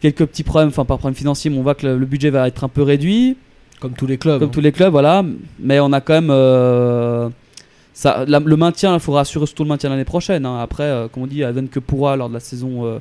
[0.00, 2.46] quelques petits problèmes, enfin pas problème financier, mais on voit que le, le budget va
[2.48, 3.36] être un peu réduit,
[3.80, 4.40] Comme tous les clubs.
[4.40, 4.52] comme hein.
[4.52, 5.24] tous les clubs, voilà.
[5.60, 7.28] Mais on a quand même euh,
[7.94, 10.44] ça, la- le maintien, il faudra assurer surtout le maintien l'année prochaine.
[10.44, 10.58] hein.
[10.60, 12.98] Après, euh, comme on dit, advienne que pourra lors de la saison, euh,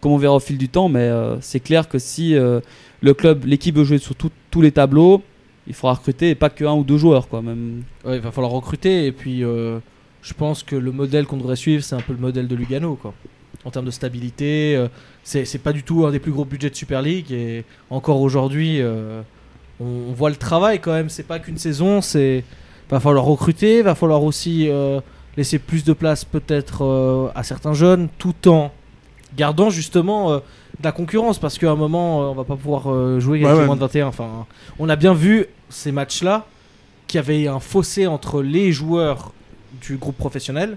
[0.00, 0.88] comme on verra au fil du temps.
[0.88, 5.22] Mais c'est clair que si le club, l'équipe veut jouer sur tout- tous les tableaux,
[5.66, 7.42] il faudra recruter et pas que un ou deux joueurs, quoi.
[7.42, 7.82] Même.
[8.06, 9.78] Il va falloir recruter et puis euh,
[10.22, 12.94] je pense que le modèle qu'on devrait suivre, c'est un peu le modèle de Lugano,
[12.94, 13.12] quoi.
[13.64, 14.88] En termes de stabilité, euh,
[15.22, 17.30] c'est pas du tout un des plus gros budgets de Super League.
[17.30, 19.22] Et encore aujourd'hui, euh,
[19.78, 21.08] on, voit le travail quand même.
[21.08, 22.44] C'est pas qu'une saison, c'est
[22.90, 25.00] va falloir recruter, va falloir aussi euh,
[25.36, 28.72] laisser plus de place peut-être à certains jeunes, tout en
[29.36, 30.42] gardant justement
[30.78, 33.54] de la concurrence, parce qu'à un moment, euh, on va pas pouvoir euh, jouer avec
[33.54, 34.06] Ouais, les moins de 21.
[34.06, 34.46] Enfin,
[34.78, 36.46] on a bien vu ces matchs-là
[37.06, 39.32] qu'il y avait un fossé entre les joueurs
[39.80, 40.76] du groupe professionnel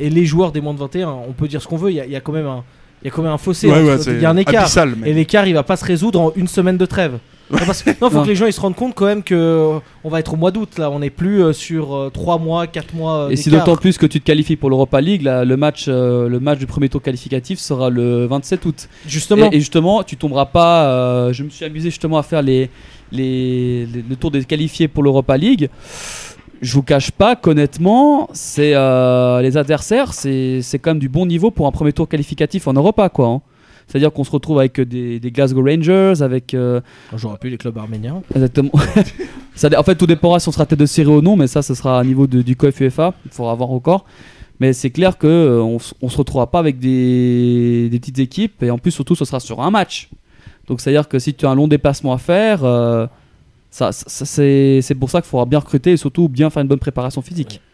[0.00, 1.08] et les joueurs des moins de 21.
[1.08, 2.64] On peut dire ce qu'on veut, il y, a- il y a quand même un,
[3.02, 3.68] il y a quand même un fossé.
[3.68, 4.62] Ouais, entre- ouais, il y a un écart.
[4.62, 7.18] abyssal, mais- Et l'écart, il va pas se résoudre en une semaine de trêve.
[7.50, 8.22] Non, parce non, faut Non.
[8.22, 10.36] que les gens ils se rendent compte quand même que euh, on va être au
[10.36, 10.90] mois d'août là.
[10.90, 13.14] On n'est plus euh, sur 3 mois, 4 mois.
[13.24, 13.66] euh, Et si d'écart.
[13.66, 16.58] d'autant plus que tu te qualifies pour l'Europa League, là, le, match, euh, le match
[16.58, 18.88] du premier tour qualificatif sera le 27 août.
[19.06, 19.50] Justement.
[19.52, 20.86] Et, et justement, tu tomberas pas.
[20.86, 22.70] euh, je me suis amusé justement à faire les,
[23.10, 25.68] les, les- le tour des qualifiés pour l'Europa League.
[26.62, 31.26] Je vous cache pas qu'honnêtement, c'est euh, les adversaires, c'est c'est quand même du bon
[31.26, 33.26] niveau pour un premier tour qualificatif en Europa, quoi.
[33.26, 33.40] hein.
[33.88, 36.80] C'est-à-dire qu'on se retrouve avec des, des Glasgow Rangers, avec euh,
[37.16, 38.22] J'aurais pu les clubs arméniens.
[38.34, 38.70] Exactement.
[39.54, 41.62] ça, en fait, tout dépendra si on sera tête de série ou non, mais ça,
[41.62, 43.14] ce sera à niveau de- du COF UEFA.
[43.26, 44.04] Il faudra voir encore.
[44.60, 48.70] Mais c'est clair que euh, on se retrouvera pas avec des, des petites équipes, et
[48.70, 50.08] en plus, surtout, ce sera sur un match.
[50.68, 53.06] Donc, c'est-à-dire que si tu as un long déplacement à faire, euh,
[53.70, 56.78] ça, c'est c'est pour ça qu'il faudra bien recruter et surtout bien faire une bonne
[56.78, 57.54] préparation physique.
[57.54, 57.71] Ouais,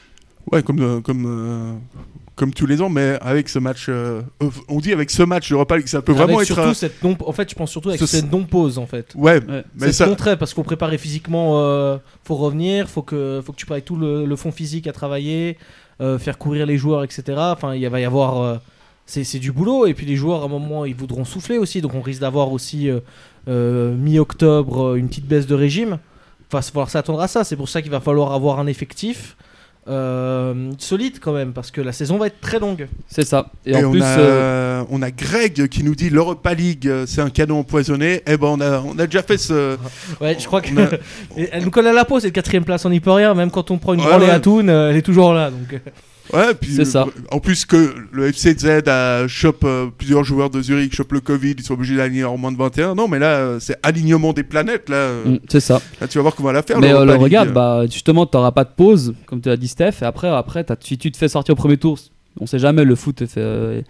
[0.65, 1.73] comme, euh, comme, euh,
[2.37, 3.87] comme tous les ans, mais avec ce match.
[3.89, 4.23] euh,
[4.69, 6.55] on dit avec ce match d'Europa League, ça peut vraiment Avec être.
[6.55, 7.17] surtout cette non.
[7.27, 9.13] En fait, je pense surtout avec ce- cette non pause en fait.
[9.17, 9.65] Ouais, Ouais.
[9.77, 10.07] mais c'est ça.
[10.07, 13.97] contraire parce qu'on préparait physiquement, euh, faut revenir, faut que, faut que tu prépares tout
[13.97, 15.59] le, le fond physique à travailler,
[16.01, 17.23] euh, faire courir les joueurs, etc.
[17.37, 18.57] Enfin, il va y avoir, euh,
[19.07, 21.81] c'est c'est du boulot et puis les joueurs à un moment ils voudront souffler aussi,
[21.81, 23.01] donc on risque d'avoir aussi euh,
[23.49, 25.99] euh, mi-octobre une petite baisse de régime.
[26.51, 27.43] Enfin, il va falloir s'attendre à ça.
[27.45, 29.37] C'est pour ça qu'il va falloir avoir un effectif
[29.89, 32.89] euh, solide quand même parce que la saison va être très longue.
[33.09, 33.51] C'est ça.
[33.67, 36.87] Et, Et, en on, plus, a, euh, on a Greg qui nous dit l'Europa League,
[36.87, 38.23] euh, c'est un canon empoisonné.
[38.27, 39.77] Eh ben, on a, on a déjà fait ce.
[40.21, 40.99] Ouais, je crois que a-
[41.53, 43.35] elle nous colle à la peau cette quatrième place, on n'y peut rien.
[43.35, 44.33] Même quand on prend une Ouais, branlée ouais.
[44.33, 45.51] à Toon, elle est toujours là.
[45.51, 45.81] Donc.
[46.35, 47.03] Euh, Ouais, puis C'est ça.
[47.07, 51.21] euh, En plus que le FCZ a chope euh, plusieurs joueurs de Zurich, chope le
[51.21, 52.95] Covid, ils sont obligés d'aligner en moins de 21.
[52.95, 54.89] Non, mais là, euh, c'est alignement des planètes.
[54.89, 55.81] Là, euh, mm, c'est ça.
[56.01, 56.79] là tu vas voir qu'on va la faire.
[56.81, 59.69] Mais euh, le regarde, bah, justement, tu n'auras pas de pause, comme tu as dit,
[59.69, 60.03] Steph.
[60.03, 61.99] Et après, après t'as- si tu te fais sortir au premier tour,
[62.41, 63.19] on sait jamais le foot.
[63.27, 63.83] fait, euh,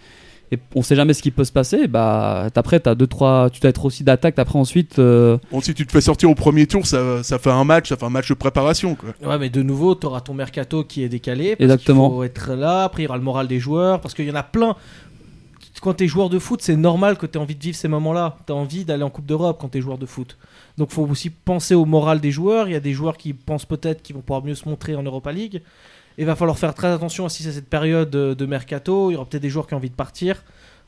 [0.50, 1.88] et on sait jamais ce qui peut se passer.
[1.88, 4.38] Bah, après, t'as deux, trois, tu dois être aussi d'attaque.
[4.38, 7.50] Après, ensuite, euh, Bon, si tu te fais sortir au premier tour, ça, ça fait
[7.50, 8.94] un match, ça fait un match de préparation.
[8.94, 9.10] Quoi.
[9.22, 11.56] Ouais, mais de nouveau, tu auras ton mercato qui est décalé.
[11.56, 12.08] Parce Exactement.
[12.08, 12.84] Il faut être là.
[12.84, 14.00] Après, il y aura le moral des joueurs.
[14.00, 14.74] Parce qu'il y en a plein.
[15.82, 17.88] Quand tu es joueur de foot, c'est normal que tu aies envie de vivre ces
[17.88, 18.38] moments-là.
[18.46, 20.38] Tu as envie d'aller en Coupe d'Europe quand tu es joueur de foot.
[20.76, 22.68] Donc, faut aussi penser au moral des joueurs.
[22.68, 25.02] Il y a des joueurs qui pensent peut-être qu'ils vont pouvoir mieux se montrer en
[25.02, 25.62] Europa League.
[26.18, 29.10] Il va falloir faire très attention aussi à cette période de, mercato.
[29.10, 30.42] Il y aura peut-être des joueurs qui ont envie de partir.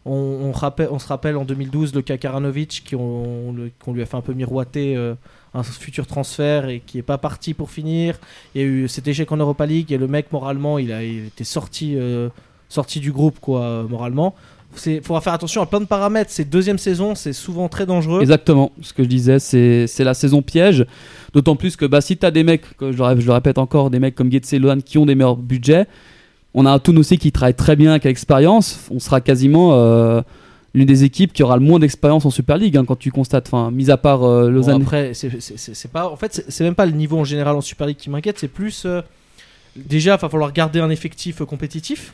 [0.04, 4.16] On, se rappelle en 2012 le cas Karanovic qui ont- le- qu'on lui a fait
[4.16, 5.14] un peu miroiter euh,
[5.54, 8.18] un futur transfert et qui est pas parti pour finir.
[8.54, 11.04] Il y a eu cet échec en Europa League et le mec moralement il a
[11.04, 12.30] il était sorti euh,
[12.70, 14.34] sorti du groupe quoi moralement.
[14.86, 16.30] Il faudra faire attention à plein de paramètres.
[16.30, 18.22] Ces deuxième saison c'est souvent très dangereux.
[18.22, 20.86] exactement ce que je disais, c'est la saison piège.
[21.32, 23.58] D'autant plus que bah, si tu as des mecs, que je, le je le répète
[23.58, 25.86] encore, des mecs comme Getse et Lohan qui ont des meilleurs budgets,
[26.54, 28.88] on a un Toon aussi qui travaille très bien avec l'expérience.
[28.90, 30.20] On sera quasiment euh,
[30.74, 33.46] l'une des équipes qui aura le moins d'expérience en Super League hein, quand tu constates.
[33.46, 34.82] Enfin, mis à part euh, Bon, Lausanne.
[34.82, 36.08] après, c'est- pas.
[36.10, 38.38] En fait, c'est- même pas le niveau en général en Super League qui m'inquiète.
[38.40, 38.82] C'est plus.
[38.86, 39.00] euh,
[39.76, 42.12] déjà, il va falloir garder un effectif euh, compétitif.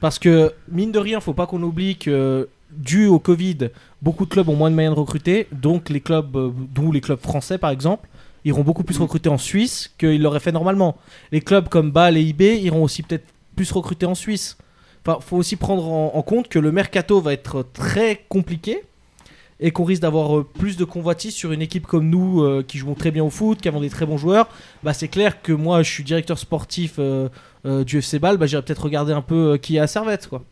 [0.00, 3.58] Parce que, mine de rien, faut pas qu'on oublie que, dû au Covid,
[4.00, 5.46] beaucoup de clubs ont moins de moyens de recruter.
[5.52, 8.08] Donc, les clubs, d'où les clubs français par exemple,
[8.44, 10.96] iront beaucoup plus recruter en Suisse qu'ils l'auraient fait normalement.
[11.30, 13.26] Les clubs comme Bâle et IB iront aussi peut-être
[13.56, 14.56] plus recruter en Suisse.
[15.04, 18.82] Enfin, faut aussi prendre en, en compte que le mercato va être très compliqué
[19.62, 22.78] et qu'on risque d'avoir euh, plus de convoitises sur une équipe comme nous euh, qui
[22.78, 24.48] jouons très bien au foot, qui avons des très bons joueurs.
[24.82, 27.28] Bah, c'est clair que moi, je suis directeur sportif euh,
[27.84, 30.28] du FC Bâle, bah, j'irai peut-être regarder un peu qui est à Servette.
[30.28, 30.42] Quoi.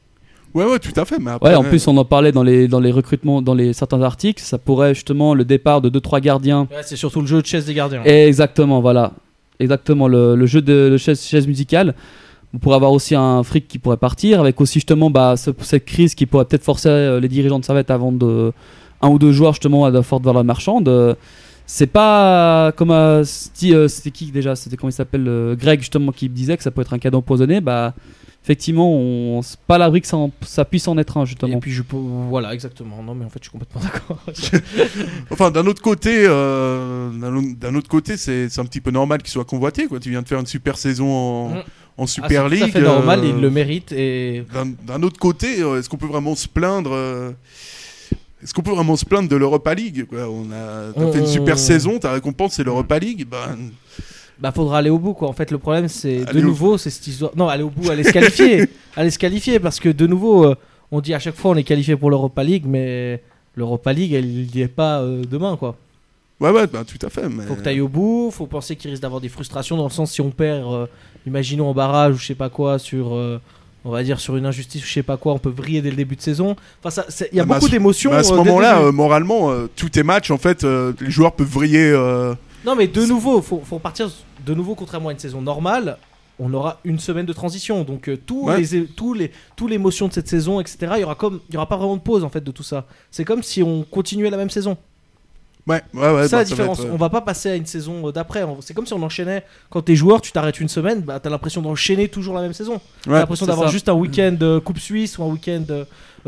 [0.54, 1.18] Ouais, ouais, tout à fait.
[1.20, 3.72] Mais après, Ouais, en plus, on en parlait dans les, dans les recrutements, dans les,
[3.72, 4.42] certains articles.
[4.42, 6.62] Ça pourrait justement le départ de 2-3 gardiens.
[6.70, 8.02] Ouais, c'est surtout le jeu de chaise des gardiens.
[8.04, 9.12] Exactement, voilà.
[9.60, 11.94] Exactement, le, le jeu de le chaise, chaise musicale.
[12.54, 15.84] On pourrait avoir aussi un fric qui pourrait partir, avec aussi justement bah, ce- cette
[15.84, 18.52] crise qui pourrait peut-être forcer euh, les dirigeants de Servette à vendre
[19.02, 20.88] un ou deux joueurs justement à de forte valeur marchande.
[21.72, 25.78] C'est pas comme euh, sti- euh, c'était qui déjà C'était comment il s'appelle euh, Greg
[25.78, 27.60] justement qui disait que ça peut être un cadeau empoisonné.
[27.60, 27.94] Bah
[28.42, 31.60] effectivement, on c'est pas l'abri que ça, en- ça puisse en être un Et justement.
[31.60, 31.96] puis je peux...
[31.96, 33.00] Voilà, exactement.
[33.04, 34.18] Non, mais en fait, je suis complètement d'accord.
[35.30, 39.30] Enfin, d'un autre côté, euh, d'un autre- côté, c'est c'est un petit peu normal qu'il
[39.30, 39.86] soit convoité.
[39.86, 40.00] Quoi.
[40.00, 41.62] Tu viens de faire une super saison en, Mm.
[41.98, 42.62] en Ah, Super c'est League.
[42.64, 46.06] tout à fait normal, il le mérite et D'un d'un autre côté, est-ce qu'on peut
[46.08, 47.30] vraiment se plaindre euh,
[48.42, 50.20] Est-ce qu'on peut vraiment se plaindre de l'Europa League quoi?
[50.30, 53.26] On a On- fait une super on- saison, ta récompense c'est l'Europa League.
[53.30, 53.70] Ben,
[54.38, 55.28] bah faudra aller au bout quoi.
[55.28, 57.32] En fait, le problème c'est de nouveau c'est cette histoire.
[57.36, 60.54] Non, aller au bout, aller se qualifier, aller se qualifier parce que de nouveau euh,
[60.90, 63.22] on dit à chaque fois on est qualifié pour l'Europa League, mais
[63.54, 65.76] l'Europa League elle y est pas euh, demain quoi.
[66.40, 67.28] ouais, ouais, ben, tout à fait.
[67.28, 67.44] Mais...
[67.44, 70.10] Faut que t'ailles au bout, faut penser qu'il risque d'avoir des frustrations dans le sens
[70.12, 70.86] si on perd, euh,
[71.26, 73.14] imaginons en barrage ou je sais pas quoi sur.
[73.14, 73.38] euh,
[73.84, 75.90] on va dire sur une injustice ou je sais pas quoi, on peut vriller dès
[75.90, 76.54] le début de saison.
[76.84, 78.12] Enfin, il y a Ah, bah, beaucoup d'émotions.
[78.12, 81.46] À ce euh, moment-là, euh, moralement, euh, tous tes matchs, en fait, les joueurs peuvent
[81.48, 81.90] vriller.
[81.90, 82.34] euh,
[82.66, 84.10] Non, mais de nouveau, faut, faut partir
[84.44, 85.96] de nouveau, contrairement à une saison normale,
[86.38, 87.84] on aura une semaine de transition.
[87.84, 88.60] Donc, tous Ouais.
[88.60, 91.56] les, tous les, tous l'émotion de cette saison, etc., il y aura comme, il y
[91.56, 92.86] aura pas vraiment de pause en fait de tout ça.
[93.10, 94.76] C'est comme si on continuait la même saison.
[95.66, 96.08] Ouais, ouais, ouais.
[96.08, 96.80] ça bah, la va différence.
[96.80, 98.44] être, euh, On va pas passer à une saison euh, d'après.
[98.60, 99.44] C'est comme si on enchaînait.
[99.68, 102.74] Quand t'es joueur, tu t'arrêtes une semaine, bah t'as l'impression d'enchaîner toujours la même saison.
[102.74, 102.80] ouais.
[103.04, 103.72] T'as l'impression d'avoir ça.
[103.72, 105.84] juste un week-end euh, Coupe Suisse ou un week-end euh,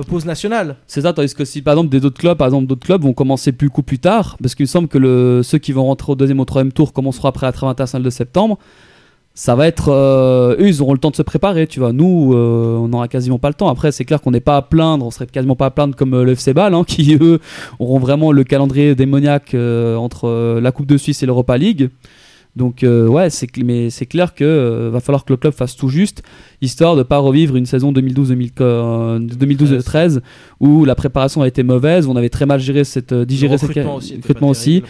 [0.08, 0.76] pause nationale.
[0.86, 3.14] C'est ça, tandis que si par exemple des autres clubs, par exemple d'autres clubs vont
[3.14, 6.12] commencer plus coup plus tard, parce qu'il me semble que le, ceux qui vont rentrer
[6.12, 8.58] au deuxième ou au troisième tour commenceront après la trêve internationale de septembre.
[9.34, 11.92] Ça va être, euh, eux, ils auront le temps de se préparer, tu vois.
[11.92, 13.68] Nous, euh, on n'aura quasiment pas le temps.
[13.68, 16.12] Après, c'est clair qu'on n'est pas à plaindre, on serait quasiment pas à plaindre comme
[16.12, 17.38] euh, le FC Bâle, hein, qui eux
[17.78, 21.88] auront vraiment le calendrier démoniaque euh, entre euh, la Coupe de Suisse et l'Europa League.
[22.54, 25.74] Donc euh, ouais, c'est mais c'est clair que euh, va falloir que le club fasse
[25.74, 26.22] tout juste,
[26.60, 30.20] histoire de pas revivre une saison 2012-2013
[30.60, 33.94] où la préparation a été mauvaise, on avait très mal géré cette digéré cette recrutement
[33.94, 34.16] aussi.
[34.16, 34.82] recrutement aussi.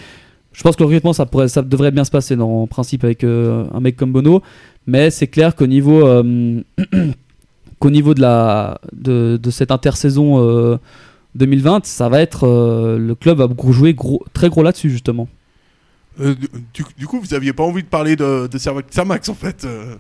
[0.53, 3.05] Je pense que le recrutement ça pourrait, ça devrait bien se passer dans en principe
[3.05, 4.43] avec euh, un mec comme Bono,
[4.87, 6.61] mais c'est clair qu'au niveau euh,
[7.79, 10.77] qu'au niveau de la de, de cette intersaison euh,
[11.35, 15.29] 2020, ça va être euh, le club va jouer gros, très gros là-dessus justement.
[16.21, 16.35] euh,
[16.75, 19.65] du, du coup, vous aviez pas envie de parler de, de Samax, en fait.
[19.65, 19.95] euh.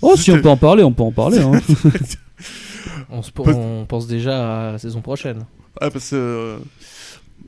[0.00, 1.38] Oh, si on peut en parler, on peut en parler.
[1.40, 1.52] hein.
[3.10, 5.38] On, se- Peut- on pense déjà à la saison prochaine.
[5.80, 6.56] Ouais, parce que euh,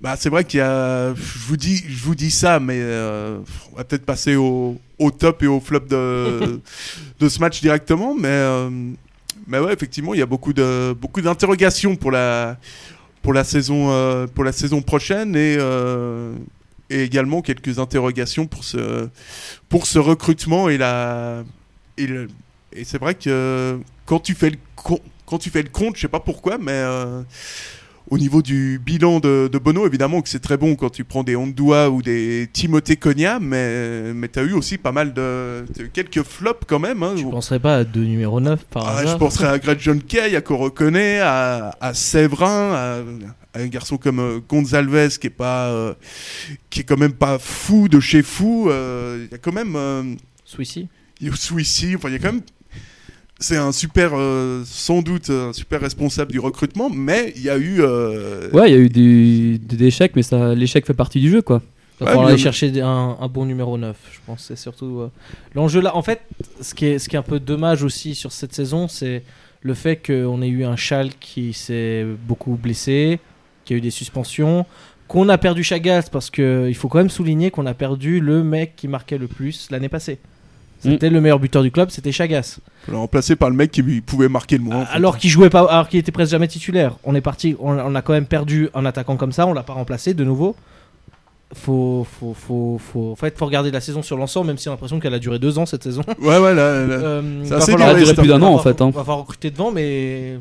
[0.01, 1.15] bah, c'est vrai qu'il y a.
[1.15, 3.39] Je vous dis, je vous dis ça, mais euh,
[3.73, 6.61] on va peut-être passer au, au top et au flop de,
[7.21, 8.15] de ce match directement.
[8.15, 8.71] Mais, euh,
[9.47, 12.59] mais ouais, effectivement, il y a beaucoup de beaucoup d'interrogations pour la
[13.23, 16.35] pour la saison euh, pour la saison prochaine et euh,
[16.91, 19.09] et également quelques interrogations pour ce
[19.69, 21.43] pour ce recrutement et la
[21.97, 22.09] et,
[22.73, 24.59] et c'est vrai que quand tu fais le
[25.25, 26.85] quand tu fais le compte, je sais pas pourquoi, mais
[28.09, 31.25] au niveau du bilan de, de Bono, évidemment que c'est très bon quand tu prends
[31.25, 35.65] des Ondua ou des Timothée Cogna, mais, mais tu as eu aussi pas mal de.
[35.85, 37.03] eu quelques flops quand même.
[37.03, 39.59] Hein, Tu où- penserais pas à deux numéro 9 par Ah, hasard je penserais à
[39.59, 44.41] Greg John Kay, à Corocone, à, à Séverin, à, à un garçon comme euh,
[45.19, 45.95] qui est pas, euh,
[46.71, 48.69] qui est quand même pas fou de chez fou.
[48.71, 50.03] euh, Il y a quand même, euh,
[51.27, 52.43] y a Swissy, enfin il y a quand même.
[53.39, 57.59] C'est un super, euh, sans doute, un super responsable du recrutement, mais il y a
[57.59, 57.77] eu.
[57.81, 61.43] euh, Ouais, il y a eu des échecs, mais ça, l'échec fait partie du jeu,
[61.43, 61.61] quoi.
[62.01, 64.45] Il va Ouais, aller chercher un, un bon numéro 9, je pense.
[64.49, 65.11] C'est surtout euh,
[65.55, 65.97] l'enjeu là.
[65.97, 66.21] En fait,
[66.61, 69.23] ce qui, est, ce qui est un peu dommage aussi sur cette saison, c'est
[69.63, 73.19] le fait qu'on ait eu un Chal qui s'est beaucoup blessé,
[73.65, 74.65] qui a eu des suspensions,
[75.09, 78.43] qu'on a perdu Chagas parce que il faut quand même souligner qu'on a perdu le
[78.45, 80.19] mec qui marquait le plus l'année passée.
[80.81, 82.59] C'était le meilleur buteur du club, c'était Chagas.
[82.89, 84.83] le remplacer par le mec qui pouvait marquer le moins.
[84.83, 84.95] en fait.
[84.95, 86.97] Alors qu'il jouait pas, alors qu'il était presque jamais titulaire.
[87.05, 89.63] On est parti, on, on a quand même perdu un attaquant comme ça, on l'a
[89.63, 90.55] pas remplacé de nouveau.
[91.55, 94.73] Faut, faut, faut, faut, en fait, faut regarder la saison sur l'ensemble, même si on
[94.73, 96.03] a l'impression qu'elle a duré deux ans cette saison.
[96.21, 96.95] Ouais, ouais, là, là.
[96.95, 98.71] Euh, C'est va assez falloir- bien, Elle a duré plus d'un an, en fait.
[98.77, 98.93] falloir- hein.
[98.97, 100.39] On va recruter devant, mais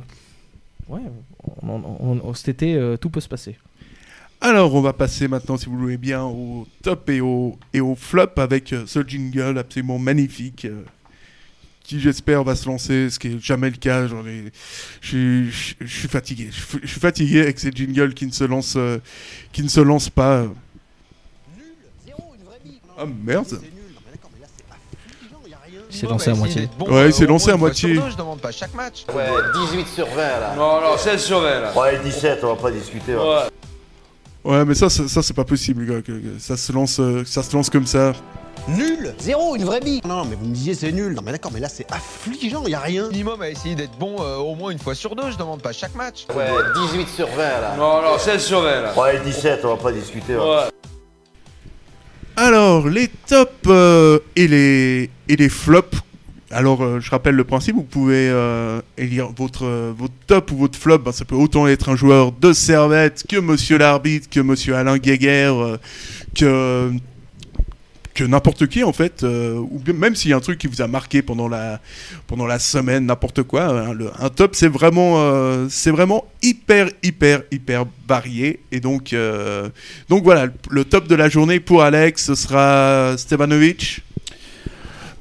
[0.90, 1.00] ouais,
[1.64, 3.56] on- on- on- cet été, euh, tout peut se passer.
[4.42, 7.82] Alors, on va passer maintenant, si vous le voulez bien, au top et au, et
[7.82, 10.84] au flop avec euh, ce jingle absolument magnifique euh,
[11.84, 14.08] qui, j'espère, va se lancer, ce qui est jamais le cas.
[14.08, 14.52] J'en ai,
[15.02, 16.50] je, suis- fatigué.
[16.52, 19.00] Je, suis- fatigué avec ces jingles qui ne se lancent, euh,
[19.52, 20.44] qui ne se lancent pas.
[22.98, 23.60] Ah merde.
[25.92, 26.70] Il s'est lancé à moitié.
[26.88, 27.96] Ouais, il s'est lancé à moitié.
[27.96, 29.06] Je demande pas chaque match.
[29.14, 29.28] Ouais,
[29.68, 30.54] 18 sur 20 là.
[30.56, 31.78] Non, non, 16 sur 20 là.
[31.78, 33.16] Ouais, 17, on va pas discuter.
[33.16, 33.22] ouais.
[33.22, 33.50] Ouais,
[34.46, 36.02] mais ça, ça, ça, c'est pas possible, gars.
[36.02, 38.14] que- que ça se lance, euh, ça se lance comme ça.
[38.68, 41.14] Nul Zéro, une vraie bille Non, mais vous me disiez c'est nul.
[41.14, 43.10] Non, mais d'accord, mais là c'est affligeant, y a rien.
[43.10, 45.30] Minimum à essayer d'être bon euh, au moins une fois sur deux.
[45.32, 46.26] Je demande pas chaque match.
[46.36, 46.48] Ouais,
[46.90, 47.76] 18 sur 20 là.
[47.78, 48.94] Non, non, 16 sur 20 là.
[49.00, 50.36] Ouais, 17, on va pas discuter.
[50.36, 50.70] ouais.
[52.38, 55.98] Alors, les tops euh, et, les, et les flops.
[56.52, 60.58] Alors, euh, je rappelle le principe, vous pouvez euh, élire votre, euh, votre top ou
[60.58, 61.00] votre flop.
[61.00, 65.00] Ben, ça peut autant être un joueur de servette que monsieur l'arbitre, que monsieur Alain
[65.00, 65.78] Guéguer, euh,
[66.36, 66.92] que,
[68.14, 70.88] que n'importe qui en fait, ou même s'il y a un truc qui vous a
[70.88, 71.82] marqué pendant la,
[72.28, 75.18] pendant la semaine, n'importe quoi, hein, un top c'est vraiment,
[75.88, 78.62] vraiment hyper, hyper, hyper varié.
[78.72, 79.14] Et donc,
[80.08, 84.02] donc voilà, le top de la journée pour Alex, ce sera Stevanovic.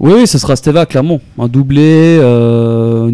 [0.00, 1.20] Oui, ce sera Steva, clairement.
[1.38, 2.18] Un doublé.
[2.20, 3.10] euh,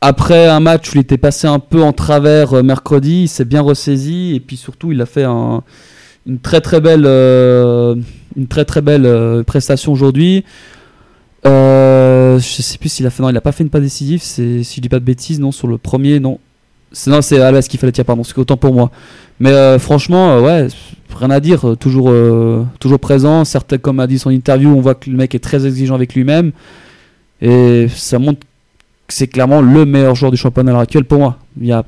[0.00, 3.44] Après un match où il était passé un peu en travers euh, mercredi, il s'est
[3.46, 5.62] bien ressaisi et puis surtout il a fait un-
[6.26, 7.94] une très très belle, euh,
[8.36, 10.44] une très très belle prestation aujourd'hui.
[11.44, 14.20] Je sais plus s'il a fait, non, il a pas fait une pas décisive.
[14.22, 16.38] Si je dis pas de bêtises, non, sur le premier, non.
[16.92, 18.90] C'est non, c'est Alès qu'il fallait tirer, pardon, c'est autant pour moi.
[19.40, 20.68] Mais euh, franchement, euh, ouais,
[21.14, 23.44] rien à dire, euh, toujours, euh, toujours présent.
[23.44, 26.14] Certes, comme a dit son interview, on voit que le mec est très exigeant avec
[26.14, 26.52] lui-même.
[27.42, 28.40] Et ça montre
[29.06, 31.38] que c'est clairement le meilleur joueur du championnat à l'heure actuelle pour moi.
[31.60, 31.84] Il y a,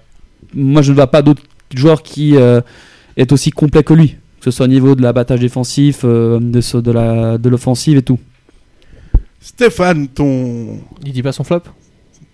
[0.55, 1.43] moi, je ne vois pas d'autre
[1.75, 2.61] joueur qui euh,
[3.17, 4.09] est aussi complet que lui,
[4.41, 7.97] que ce soit au niveau de l'abattage défensif, euh, de, ce- de, la, de l'offensive
[7.97, 8.19] et tout.
[9.41, 10.81] Stéphane, ton.
[11.05, 11.63] Il dit pas son flop?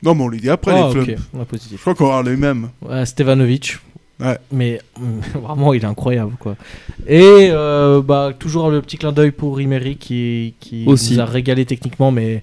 [0.03, 1.09] Non, mais on lui dit après Ah, les flops.
[1.09, 1.77] ok, on a positif.
[1.77, 2.69] Je crois qu'on aura les mêmes.
[2.87, 3.79] Ouais, Stevanovic.
[4.21, 4.39] Ouais.
[4.53, 4.81] Mais
[5.35, 6.57] vraiment, il est incroyable, quoi.
[7.07, 11.15] Et euh, bah, toujours le petit clin d'œil pour Rimery qui, qui Aussi.
[11.15, 12.43] nous a régalé techniquement, mais,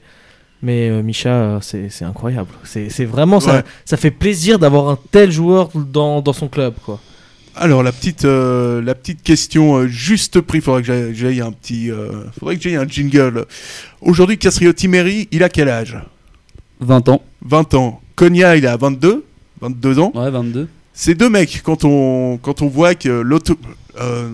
[0.61, 2.49] mais euh, Micha, c'est c'est incroyable.
[2.63, 3.43] C'est c'est vraiment, Ouais.
[3.45, 6.99] ça, ça fait plaisir d'avoir un tel joueur dans, dans son club, quoi.
[7.55, 11.91] Alors la petite, euh, la petite question euh, juste prix, faudrait que j'aille- un petit,
[11.91, 13.45] euh, faudrait que j'aille un jingle.
[14.01, 15.97] Aujourd'hui, Castriotti Meri, il a quel âge?
[16.79, 17.21] 20 ans.
[17.45, 18.01] 20 ans.
[18.15, 19.25] Cogna, il a 22,
[19.61, 20.11] 22 ans?
[20.15, 20.67] Ouais, 22.
[20.93, 23.57] Ces deux mecs, quand on, quand on voit que l'auto,
[23.99, 24.29] euh,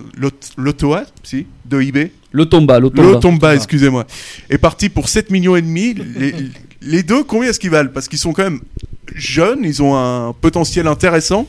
[1.23, 3.03] si, de eBay, Le Tomba, le Tomba.
[3.09, 4.05] l'Otomba, excusez-moi,
[4.49, 5.93] est parti pour 7 millions et demi.
[5.93, 6.33] Les,
[6.81, 7.91] les deux, combien est-ce qu'ils valent?
[7.93, 8.61] Parce qu'ils sont quand même
[9.15, 11.47] jeunes, ils ont un potentiel intéressant.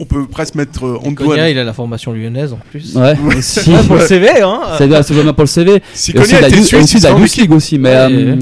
[0.00, 1.50] On peut presque mettre euh, en Konya, douane.
[1.50, 2.94] il a la formation lyonnaise en plus.
[2.94, 4.60] Ouais, pour le CV, hein.
[4.78, 5.82] C'est bien, c'est pour le CV.
[5.94, 6.46] Si Et aussi la
[6.80, 7.12] aussi la.
[7.42, 7.78] League aussi.
[7.78, 8.38] Mais Ouais, euh, ouais.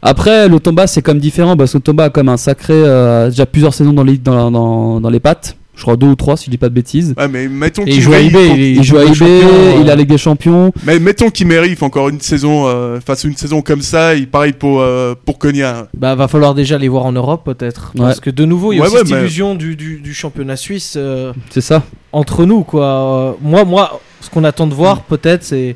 [0.00, 2.74] après, le Tomba, c'est comme différent parce que le Tomba a comme un sacré.
[2.74, 5.56] euh, déjà plusieurs saisons dans les, dans, dans, dans les pattes.
[5.82, 7.12] Je crois deux ou trois, si je dis pas de bêtises.
[7.18, 9.14] Ouais, mais mettons Et qu'il il joue à IB, il, Il joue à IB, des
[9.16, 10.72] Champions, il a euh, Ligue des Champions.
[10.84, 14.28] Mais mettons qu'il mérite encore une saison, euh, face à une saison comme ça, il
[14.28, 15.88] pareil pour, euh, pour Konya.
[15.92, 17.90] Bah, va falloir déjà les voir en Europe peut-être.
[17.96, 18.02] Ouais.
[18.02, 19.98] Parce que de nouveau, il y a Ouais, aussi ouais, cette mais- illusion du, du,
[19.98, 21.82] du championnat suisse euh, C'est ça.
[22.12, 22.86] entre nous, quoi.
[22.86, 25.74] Euh, moi, moi, ce qu'on attend de voir peut-être, c'est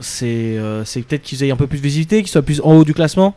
[0.00, 2.74] c'est euh, c'est peut-être qu'ils aient un peu plus de visibilité, qu'ils soient plus en
[2.74, 3.36] haut du classement.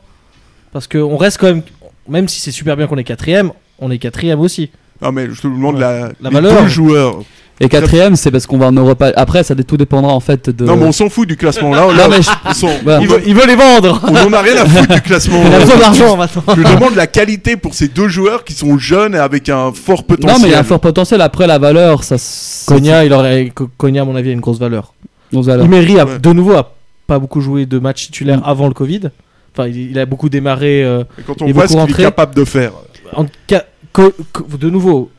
[0.74, 1.62] Parce qu'on reste quand même,
[2.10, 4.72] même si c'est super bien qu'on est quatrième, on est quatrième aussi.
[5.02, 5.82] Non, mais je te demande Ouais.
[5.82, 6.62] la, La valeur.
[6.64, 7.20] deux joueurs.
[7.62, 9.14] Et quatrième, c'est parce qu'on va en Europa.
[9.16, 10.66] Après, ça tout dépendra en fait de.
[10.66, 11.74] Non, mais on s'en fout du classement.
[11.74, 13.00] Là, là, Non, mais je- on Voilà.
[13.00, 15.42] on Il veut, il veut les vendre on en a rien à foutre du classement.
[15.48, 18.78] Il a besoin d'argent maintenant Je demande la qualité pour ces deux joueurs qui sont
[18.78, 20.34] jeunes et avec un fort potentiel.
[20.34, 21.22] Non, mais il y a un fort potentiel.
[21.22, 22.18] Après, la valeur, ça.
[22.68, 24.94] Cogna, il aurait, Co- Cogna, à mon avis, a une grosse valeur.
[25.32, 25.66] valeurs.
[25.66, 26.20] Imery, a, Ouais.
[26.20, 26.74] de nouveau, a
[27.08, 29.02] pas beaucoup joué de matchs titulaires avant le Covid.
[29.58, 30.84] Enfin, il, il a beaucoup démarré.
[30.84, 32.72] euh, Et quand on voit ce qu'il est capable de faire.
[33.14, 33.26] en
[33.96, 35.10] ca- co- co- de nouveau,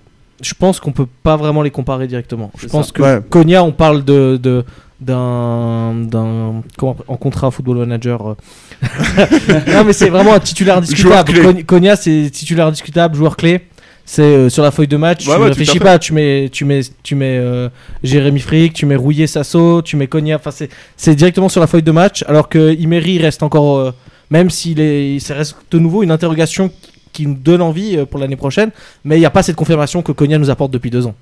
[0.42, 2.50] je pense qu'on peut pas vraiment les comparer directement.
[2.58, 2.92] Je pense ça.
[2.92, 3.20] que Ouais.
[3.30, 4.64] Cogna, on parle de de-
[5.00, 6.62] d'un
[7.08, 8.28] en contrat football manager.
[8.30, 8.34] euh.
[9.72, 10.80] non mais c'est vraiment un titulaire.
[10.82, 13.62] Cogn- Cogna c'est titulaire indiscutable, joueur clé.
[14.08, 16.64] C'est euh, sur la feuille de match, Ouais, tu ouais, réfléchis pas, tu mets tu
[16.64, 17.68] mets tu mets euh,
[18.04, 21.66] Jérémy Frick, tu mets Rouillé Sasso, tu mets Cogna, enfin c'est c'est directement sur la
[21.66, 23.90] feuille de match alors que Imery reste encore euh,
[24.30, 26.70] même s'il est ça reste de nouveau une interrogation
[27.16, 28.70] qui nous donne envie euh, pour l'année prochaine,
[29.04, 31.14] mais il n'y a pas cette confirmation que Cogna nous apporte depuis deux ans.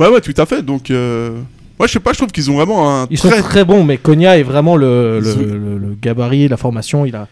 [0.00, 0.62] Ouais, ouais, tout à fait.
[0.62, 1.30] Donc, euh...
[1.78, 3.64] moi, je sais pas, je trouve qu'ils ont vraiment un Ils sont très.
[3.64, 7.04] bons, mais Cogna est vraiment le, le, gabarit, la formation.
[7.04, 7.28] Il a.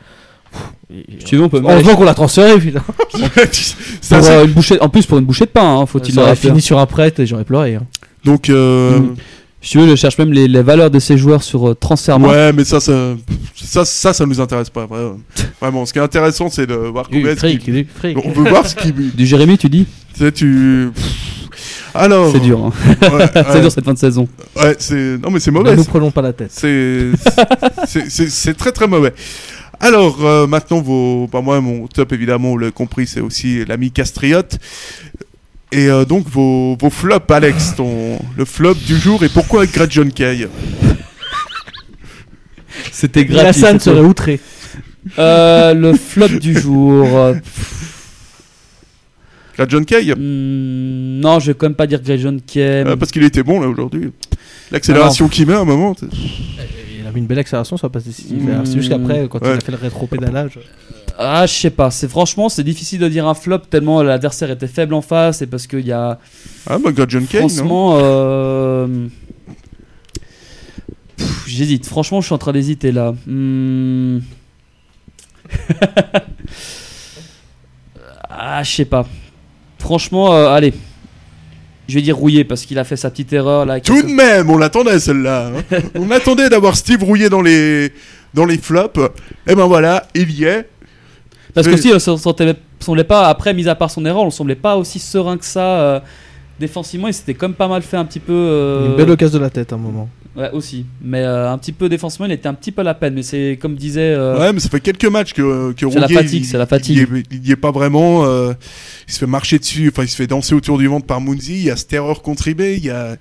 [1.18, 1.62] Si tu veux, on peut.
[1.64, 2.82] Heureusement qu'on l'a transféré, putain.
[4.00, 6.16] Ça, Pour, euh, une bouchée, en plus, pour une bouchée de pain, hein, faut-il Il
[6.16, 7.76] le aurait fini sur un prêt et j'aurais pleuré.
[7.76, 7.82] hein.
[8.24, 8.98] Donc, euh...
[8.98, 9.14] Mm.
[9.62, 12.34] Si tu veux, je cherche même les, les valeurs de ces joueurs sur euh, Transfermarkt.
[12.34, 13.14] ouais, mais ça, ça,
[13.54, 14.86] ça, ça, ça nous intéresse pas.
[14.86, 15.18] Vraiment.
[15.60, 15.84] vraiment.
[15.86, 17.32] Ce qui est intéressant, c'est de voir Du combien.
[17.32, 18.16] est-ce fric, qu'il- du fric.
[18.24, 18.92] On veut voir ce qui.
[18.92, 20.88] Tu Du Jérémy, tu dis sais, tu.
[21.94, 22.32] Alors.
[22.32, 22.72] C'est dur, hein.
[23.02, 23.60] Ouais, c'est ouais.
[23.60, 24.28] dur cette fin de saison.
[24.56, 25.18] Ouais, c'est.
[25.18, 25.76] Non, mais c'est Ne mauvais.
[25.76, 26.50] nous prenons pas la tête.
[26.52, 27.10] C'est
[27.86, 29.12] c'est- c'est c'est très très mauvais.
[29.82, 33.90] Alors euh, maintenant vos bah moi mon top évidemment vous l'avez compris c'est aussi l'ami
[33.90, 34.58] Castriote
[35.72, 39.90] et euh, donc vos, vos flops Alex ton le flop du jour et pourquoi Greg
[39.90, 40.48] John Kay?
[42.92, 43.60] C'était gratuit.
[43.60, 44.40] C'était- serait outré.
[45.18, 47.06] Euh, le flop du jour.
[47.16, 47.34] euh,
[49.56, 50.12] Greg John Kay?
[50.14, 52.40] Hmm, non, je vais quand même pas dire Greg John.
[52.56, 54.12] Euh, parce qu'il était bon là aujourd'hui
[54.70, 58.42] l'accélération qu'il met à un moment Il a mis une belle accélération la passe décisive.
[58.42, 58.64] Mm.
[58.64, 60.58] C'est juste qu'après, quand il a fait le rétro-pédalage.
[61.22, 61.90] Ah, je sais pas.
[61.90, 65.46] C'est franchement, c'est difficile de dire un flop tellement l'adversaire était faible en face et
[65.46, 66.18] parce qu'il y a
[66.66, 67.98] ah bah Greg John Kay non franchement.
[68.00, 69.06] euh,
[71.46, 71.84] J'hésite.
[71.86, 73.12] Franchement, je suis en train d'hésiter là.
[73.26, 74.20] Hmm.
[78.30, 79.06] ah, je sais pas.
[79.78, 80.72] Franchement, euh, allez.
[81.88, 83.80] Je vais dire rouillé parce qu'il a fait sa petite erreur là.
[83.80, 85.48] Tout de même, on l'attendait celle-là.
[85.72, 85.78] hein.
[85.96, 87.92] on attendait d'avoir Steve rouillé dans les,
[88.32, 89.00] dans les flops.
[89.48, 90.68] Et ben voilà, il y est.
[91.54, 94.54] Parce que si on ne semblait pas, après, mis à part son erreur, on semblait
[94.54, 95.80] pas aussi serein que ça.
[95.80, 96.00] euh,
[96.58, 98.32] défensivement, il s'était comme pas mal fait un petit peu.
[98.34, 100.08] euh, Une belle occasion de la tête à un moment.
[100.36, 100.86] Ouais, aussi.
[101.02, 103.14] Mais euh, un petit peu défensivement, il était un petit peu à la peine.
[103.14, 104.14] Mais c'est comme disait.
[104.14, 106.66] euh, Ouais, mais ça fait quelques matchs que, que C'est la fatigue, il- c'est la
[106.66, 106.96] fatigue.
[107.10, 108.24] Il y est, il y est pas vraiment.
[108.26, 108.52] euh,
[109.08, 111.54] il se fait marcher dessus, enfin, il se fait danser autour du ventre par Mounzi.
[111.54, 112.76] Il y a cette erreur contribée.
[112.76, 113.16] Il y a.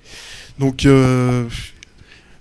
[0.59, 0.85] Donc.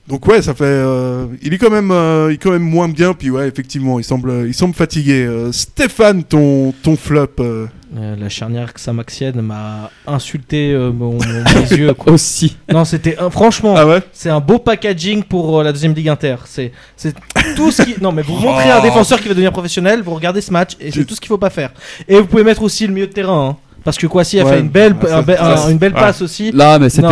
[0.08, 0.64] Donc ouais, ça fait.
[0.64, 3.12] euh, il est quand même, euh, il est quand même moins bien.
[3.12, 5.24] Puis ouais, effectivement, il semble, il semble fatigué.
[5.26, 7.26] Euh, Stéphane, ton, ton flop.
[7.40, 11.92] euh, Euh, la charnière Xamaxienne m'a insulté euh, mon, mon- mes yeux.
[11.94, 12.12] Quoi.
[12.14, 12.56] Aussi.
[12.72, 14.00] Non, c'était un- franchement, Ah ouais?
[14.12, 16.36] c'est un beau packaging pour euh, la deuxième ligue inter.
[16.46, 17.14] C'est c'est
[17.56, 17.94] tout ce qui.
[18.00, 18.78] Non, mais vous montrez Oh.
[18.78, 21.28] un défenseur qui va devenir professionnel, vous regardez ce match et c'est tout ce qu'il
[21.28, 21.70] faut pas faire.
[22.08, 23.50] Et vous pouvez mettre aussi le milieu de terrain.
[23.50, 23.56] hein.
[23.88, 24.52] Parce que Kwasi a Ouais.
[24.52, 25.98] fait une belle, Ouais, ça- un be- ça, un- une belle ouais.
[26.00, 26.52] passe aussi.
[26.52, 27.06] Là, mais c'était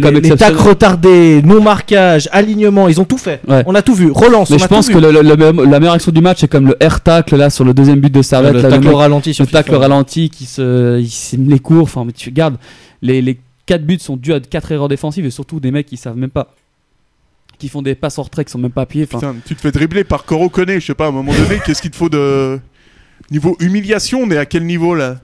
[0.00, 3.40] comme les, tacles retardés, non marquage, alignement, ils ont tout fait.
[3.46, 3.62] Ouais.
[3.66, 4.10] On a tout vu.
[4.10, 4.48] Relance.
[4.48, 5.12] Mais on je a pense tout que vu.
[5.12, 7.64] le- le- le- la meilleure action du match, c'est comme le air tackle là sur
[7.64, 8.54] le deuxième but de Servette.
[8.54, 10.98] le là, tacle ralenti sur le tacle ralenti qui se,
[11.34, 11.82] il les cours.
[11.82, 12.56] Enfin, mais tu regardes,
[13.02, 15.98] les, les 4 buts sont dus à 4 erreurs défensives et surtout des mecs qui
[15.98, 16.54] savent même pas.
[17.58, 19.04] Qui font des passes en retrait qui sont même pas appuyés.
[19.12, 21.32] Enfin, Putain, tu te fais dribbler par Coro Koné, je sais pas, à un moment
[21.32, 22.58] donné, qu'est-ce qu'il te faut de.
[23.30, 25.18] Niveau humiliation, on est à quel niveau là?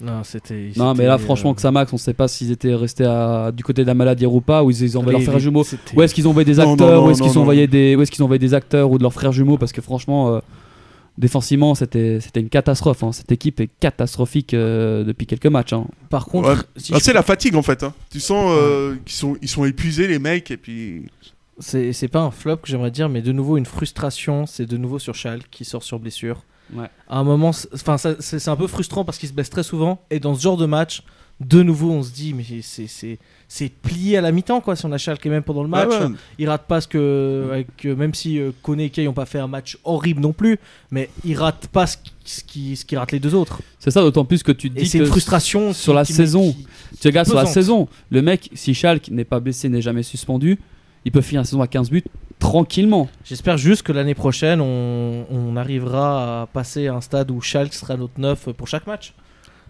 [0.00, 0.70] Non, c'était.
[0.76, 3.50] non, mais là, franchement, euh, que ça max, on sait pas s'ils étaient restés à-
[3.52, 5.64] du côté de la maladie ou pas, ou ils, ils envoyaient leurs frères jumeaux.
[5.96, 8.38] Où est-ce qu'ils envoyaient des acteurs, où est-ce qu'ils envoyaient des, où est-ce qu'ils envoyaient
[8.38, 10.40] des acteurs ou de leurs frères jumeaux, parce que franchement, euh,
[11.16, 13.02] défensivement, c'était, c'était une catastrophe.
[13.02, 13.10] hein.
[13.12, 15.72] Cette équipe est catastrophique euh, depuis quelques matchs.
[15.72, 15.86] hein.
[16.10, 16.54] Par contre, Ouais.
[16.76, 17.82] si Ah, je C'est la fatigue en fait.
[17.82, 17.92] hein.
[18.10, 21.06] Tu sens euh, qu'ils sont, ils sont épuisés les mecs et puis.
[21.60, 24.46] C'est c'est pas un flop que j'aimerais dire, mais de nouveau une frustration.
[24.46, 26.44] C'est de nouveau sur Schalke qui sort sur blessure.
[26.74, 26.86] Ouais.
[27.08, 30.00] À un moment, c'est- un peu frustrant parce qu'il se blesse très souvent.
[30.10, 31.02] Et dans ce genre de match,
[31.40, 33.18] de nouveau, on se dit, mais c'est- c'est
[33.50, 34.76] c'est plié à la mi-temps quoi.
[34.76, 36.08] Si on a Schalke et même pendant le match, ouais.
[36.38, 39.24] il rate pas ce que, avec, euh, même si euh, Kone et Kay n'ont pas
[39.24, 40.58] fait un match horrible non plus,
[40.90, 43.60] mais il rate pas ce qui, ce qui, ce qui rate les deux autres.
[43.78, 46.04] C'est ça, d'autant plus que tu te Et dis c'est que une frustration sur la
[46.04, 46.54] saison.
[47.00, 50.58] Tu regardes sur la saison, le mec, si Schalke n'est pas blessé, n'est jamais suspendu,
[51.06, 52.04] il peut finir la saison à 15 buts
[52.38, 53.08] tranquillement.
[53.24, 57.74] J'espère juste que l'année prochaine, on, on arrivera à passer à un stade où Schalke
[57.74, 59.14] sera notre 9 pour chaque match.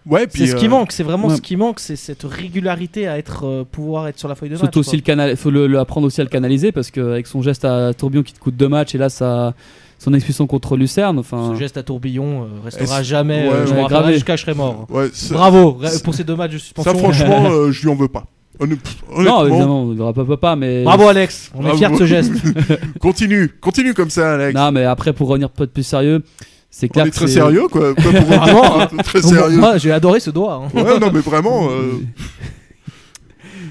[0.05, 0.27] Ouais.
[0.29, 1.35] C'est ce qui euh, manque, c'est vraiment ouais.
[1.35, 4.57] ce qui manque, c'est cette régularité à être, euh, pouvoir être sur la feuille de
[4.57, 4.75] match.
[4.75, 7.65] Aussi le canal, faut le, le apprendre aussi à le canaliser parce qu'avec son geste
[7.65, 9.53] à Tourbillon qui te coûte deux matchs et là ça,
[9.99, 11.51] son expulsion contre Lucerne, enfin.
[11.53, 13.47] Ce geste à tourbillon euh, restera jamais.
[13.47, 14.13] Ouais, euh, je gravé.
[14.13, 14.87] jusqu'à je serai mort.
[15.29, 16.93] Bravo pour ces deux matchs de suspension.
[16.93, 18.25] Ça, franchement, euh, je lui en veux pas.
[18.59, 20.83] Honn- non, Honnêtement, évidemment, on ne peut pas, mais.
[20.83, 21.77] Bravo Alex, on est Bravo.
[21.77, 22.31] fiers de ce geste.
[22.99, 24.53] continue, continue comme ça, Alex.
[24.53, 26.23] Non, mais après, pour revenir peut-être plus sérieux,
[26.69, 27.93] c'est On clair est que très c'est- sérieux, quoi.
[27.95, 28.87] quoi pour Vraiment, hein.
[29.03, 29.57] très sérieux.
[29.57, 30.61] Moi j'ai adoré ce doigt.
[30.65, 30.77] hein.
[30.77, 31.69] Ouais, non, mais vraiment.
[31.71, 31.93] euh,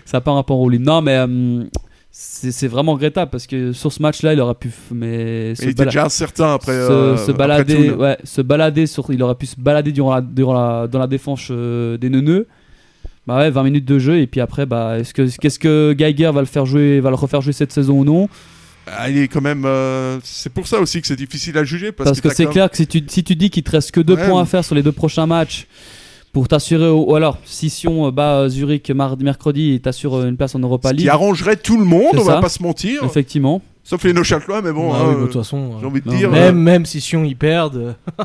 [0.05, 0.87] Ça part un peu en roue libre.
[0.87, 1.65] Non, mais euh,
[2.11, 4.71] c'est vraiment regrettable parce que sur ce match-là, il aurait pu.
[4.91, 6.73] Mais se il était déjà incertain après.
[6.73, 8.01] se, euh, se après balader, Toul.
[8.01, 11.07] ouais, se balader sur, il aurait pu se balader durant la, durant la, dans la
[11.07, 12.47] défense euh, des neuneux.
[13.29, 16.31] Bah ouais, 20 minutes de jeu et puis après, bah, est-ce que qu'est-ce que Geiger
[16.33, 18.29] va le faire jouer, va le refaire jouer cette saison ou non?
[18.87, 19.65] Ah, il est quand même.
[19.67, 21.93] euh, c'est pour ça aussi que c'est difficile à juger.
[21.93, 24.01] Parce, Parce, que, c'est clair que si tu, si tu dis qu'il te reste que
[24.01, 25.67] deux Ouais, points à faire sur les deux prochains matchs
[26.33, 30.39] pour t'assurer, ou alors si Sion euh, bat euh, Zurich mardi, mercredi et t'assure une
[30.39, 32.41] place en Europa League, Qui arrangerait tout le monde, on va ça.
[32.41, 33.05] pas se mentir.
[33.05, 33.61] effectivement.
[33.85, 34.91] Sauf les Neuchâtelois, mais bon.
[34.93, 36.31] Ah hein, oui, bah, de toute façon, J'ai envie de non, dire.
[36.31, 37.95] même, euh, même si Sion ils perdent,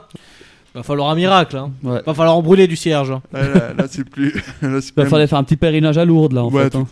[0.76, 1.58] va falloir un miracle.
[1.58, 1.72] Hein.
[1.84, 2.02] Ouais.
[2.06, 3.12] Va falloir en brûler du cierge.
[3.12, 3.22] hein.
[3.32, 4.32] là, là, c'est plus.
[4.62, 6.76] là, c'est va même- falloir faire un petit pèlerinage à Lourdes là en Ouais, fait.
[6.76, 6.88] hein.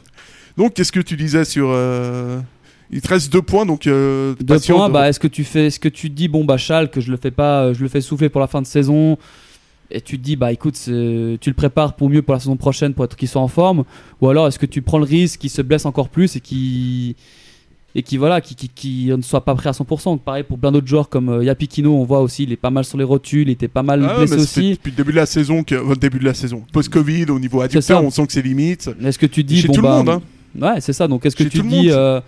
[0.58, 1.68] Donc, qu'est-ce que tu disais sur.
[1.70, 2.40] euh,
[2.92, 3.88] Il te reste deux points, donc.
[3.88, 6.44] euh, Deux points, de- bah, est-ce que tu fais, est-ce que tu te dis bon
[6.46, 8.68] bah Schalke, je le fais pas, euh, je le fais souffler pour la fin de
[8.68, 9.18] saison,
[9.90, 12.94] et tu te dis bah écoute, tu le prépares pour mieux pour la saison prochaine
[12.94, 13.84] pour être qu'il soit en forme,
[14.20, 17.16] ou alors est-ce que tu prends le risque qu'il se blesse encore plus et qui
[17.96, 20.04] et qui voilà, qui, qui, qui ne soit pas prêt à 100%.
[20.06, 22.70] Donc, pareil pour plein d'autres joueurs comme euh, Yapikino, on voit aussi, il est pas
[22.70, 24.72] mal sur les rotules, il était pas mal Ah blessé aussi.
[24.72, 25.76] depuis le début de la saison, que...
[25.76, 28.90] enfin, début de la saison, post-Covid, au niveau adducteur, on sent que c'est limite.
[29.04, 30.22] Est-ce que tu dis Chez bon tout le bah, monde, hein.
[30.60, 31.08] Ouais, c'est ça.
[31.08, 32.20] Donc, est-ce que tu le dis, euh,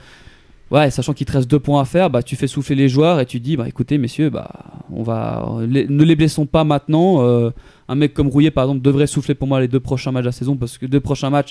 [0.72, 3.20] ouais, sachant qu'il te reste deux points à faire, bah, tu fais souffler les joueurs
[3.20, 4.50] et tu dis, bah, écoutez, messieurs, bah,
[4.92, 7.22] on va, les- ne les blessons pas maintenant.
[7.24, 7.52] euh,
[7.90, 10.28] un mec comme Rouillet, par exemple, devrait souffler pour moi les deux prochains matchs de
[10.30, 11.50] la saison parce que deux prochains matchs,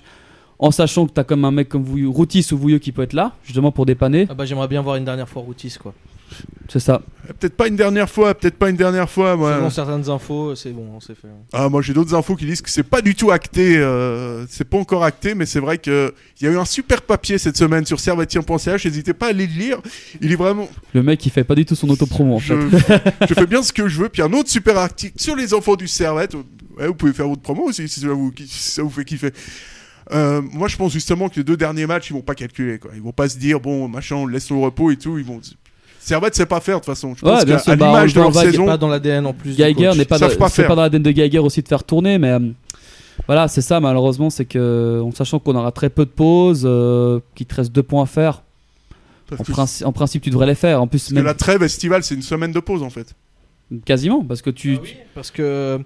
[0.62, 3.02] en sachant que tu as comme un mec comme Vouilleux, Routis ou Vouilleux qui peut
[3.02, 4.26] être là, justement pour dépanner.
[4.30, 5.92] Ah bah j'aimerais bien voir une dernière fois Routis quoi.
[6.68, 7.02] C'est ça.
[7.40, 9.36] Peut-être pas une dernière fois, peut-être pas une dernière fois.
[9.36, 11.28] Moi, Selon certaines infos, c'est bon, c'est fait.
[11.52, 14.64] Ah, moi j'ai d'autres infos qui disent que c'est pas du tout acté, euh, c'est
[14.64, 17.56] pas encore acté, mais c'est vrai que il y a eu un super papier cette
[17.56, 19.78] semaine sur servetien.ch, n'hésitez pas à aller le lire.
[20.20, 20.68] Il est vraiment.
[20.94, 23.02] Le mec, il fait pas du tout son autopromo en Je, fait.
[23.28, 25.74] je fais bien ce que je veux, puis un autre super article sur les enfants
[25.74, 26.34] du Servette.
[26.78, 29.32] Ouais, vous pouvez faire votre promo aussi si ça vous, si ça vous fait kiffer.
[30.12, 32.90] Euh, moi je pense justement que les deux derniers matchs ils vont pas calculer quoi.
[32.94, 35.18] Ils vont pas se dire bon machin on le laisse au repos et tout.
[35.18, 35.40] Ils vont.
[36.00, 37.14] Servette c'est pas faire de toute façon.
[37.16, 38.66] Je Ouais, pense qu'à bah, l'image de leur va- saison.
[38.66, 39.56] Pas dans l'ADN en plus.
[39.56, 42.30] Geiger n'est pas, dans- pas pas dans l'ADN de Geiger aussi de faire tourner, mais
[42.30, 42.40] euh,
[43.28, 47.20] voilà, c'est ça malheureusement, c'est que en sachant qu'on aura très peu de pauses, euh,
[47.36, 48.42] qu'il te reste deux points à faire,
[49.30, 50.82] en, que- princi- en principe tu devrais les faire.
[50.82, 53.14] En plus, parce que même la trêve estivale c'est une semaine de pause en fait.
[53.84, 54.78] quasiment, parce que tu,
[55.14, 55.78] Parce que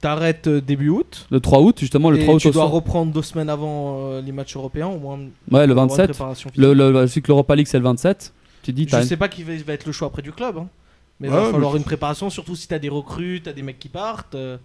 [0.00, 1.26] t'arrêtes euh, début août.
[1.30, 2.70] le 3 août justement, le et 3 août tu dois soir.
[2.70, 5.18] reprendre deux semaines avant euh, les matchs européens, au moins.
[5.18, 6.10] Ouais, le pour avoir une 27.
[6.10, 6.62] préparation physique.
[6.62, 8.32] Le, le, le- celui que l'Europa League c'est le 27.
[8.62, 10.58] Tu dis, Je une- sais pas qui va, va être le choix après du club.
[10.58, 10.68] hein.
[11.20, 13.62] Mais il Ouais, va mais- falloir une préparation, surtout si t'as des recrues, t'as des
[13.62, 14.34] mecs qui partent.
[14.34, 14.58] euh.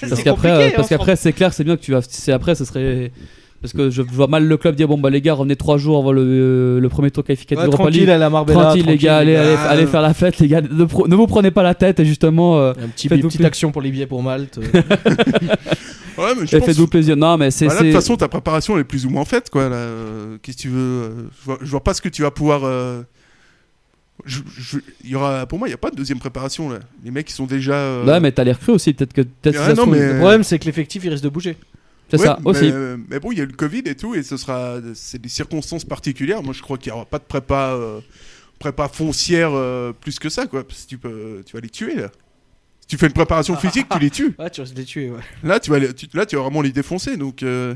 [0.00, 2.00] Parce qu'après, parce hein, qu'après c'est clair, c'est bien que tu vas.
[2.02, 3.12] C'est après, ce serait.
[3.64, 5.96] Parce que je vois mal le club dire bon bah les gars revenez trois jours
[5.96, 8.10] avant le, le premier tour qualificatif Ouais, de tranquille League.
[8.10, 8.60] à la Marbella.
[8.60, 10.60] Tranquille, les gars, allez, allez, allez faire la fête les gars.
[10.60, 13.42] Ne, pro- ne vous prenez pas la tête et justement euh, Un petit, Faites-vous petite
[13.46, 14.60] action pour les billets pour Malte.
[16.16, 17.16] Ouais, mais je pense- faites-vous plaisir.
[17.16, 19.24] Non mais c'est Bah là, de toute façon, ta préparation elle est plus ou moins
[19.24, 19.68] faite, quoi.
[19.68, 19.74] là.
[19.76, 21.08] Euh, Qu'est-ce que tu veux euh,
[21.40, 22.60] je, vois, je vois pas ce que tu vas pouvoir.
[22.64, 23.02] euh,
[24.24, 26.78] je- je- il y aura, pour moi, il n'y a pas de deuxième préparation là.
[27.04, 27.72] Les mecs, ils sont déjà.
[27.74, 29.22] euh, Ouais mais t'as les recrues aussi peut-être que
[29.74, 31.56] non, mais- Le problème, c'est que l'effectif il risque de bouger.
[32.16, 32.72] C'est ouais, ça mais, aussi.
[33.08, 35.28] mais bon, il y a eu le Covid et tout, et ce sera, c'est des
[35.28, 36.42] circonstances particulières.
[36.42, 38.00] Moi, je crois qu'il n'y aura pas de prépa, euh,
[38.58, 40.66] prépa foncière euh, plus que ça, quoi.
[40.66, 42.10] Parce que tu peux, tu vas les tuer là.
[42.80, 44.34] Si tu fais une préparation physique, tu les tues.
[44.38, 45.10] Ouais, tu risques de les tuer.
[45.10, 45.20] Ouais.
[45.42, 47.16] Là, tu vas, les- tu- là, tu vas vraiment les défoncer.
[47.16, 47.74] Donc, euh,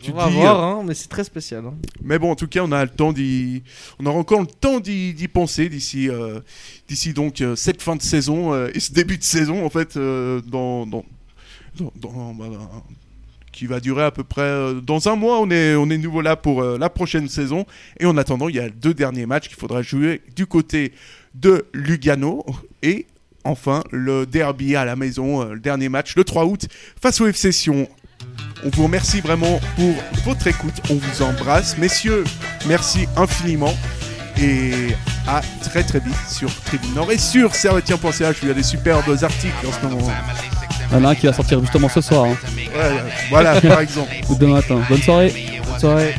[0.00, 1.64] tu On va dis, voir, hein, mais c'est très spécial.
[1.66, 1.74] hein.
[2.02, 3.62] Mais bon, en tout cas, on a le temps d'y,
[4.00, 6.40] on aura encore le temps d'y, d'y penser d'ici, euh,
[6.88, 9.96] d'ici donc euh, cette fin de saison euh, et ce début de saison en fait,
[9.98, 11.04] euh, dans, dans,
[11.78, 12.84] dans- dans- bah, dans-
[13.60, 15.38] qui va durer à peu près euh, dans un mois.
[15.38, 17.66] On est, on est nouveau là pour euh, la prochaine saison
[17.98, 20.92] et en attendant, il y a deux derniers matchs qu'il faudra jouer du côté
[21.34, 22.46] de Lugano
[22.82, 23.04] et
[23.44, 26.68] enfin le derby à la maison, euh, le dernier match le 3 août
[27.02, 27.86] face au FC Sion.
[28.64, 29.94] On vous remercie vraiment pour
[30.24, 30.80] votre écoute.
[30.88, 31.76] On vous embrasse.
[31.76, 32.24] Messieurs,
[32.66, 33.74] merci infiniment.
[34.40, 38.36] Et à très très vite sur Tribune Nord et sur servetien.ch.
[38.42, 40.10] Il y a des superbes articles en ce moment.
[40.90, 42.36] Il y en a un qui va sortir justement ce soir hein.
[42.56, 44.10] Ouais, voilà, par exemple.
[44.28, 44.80] ou demain matin.
[44.88, 45.32] Bonne soirée.
[45.68, 46.14] Bonne soirée.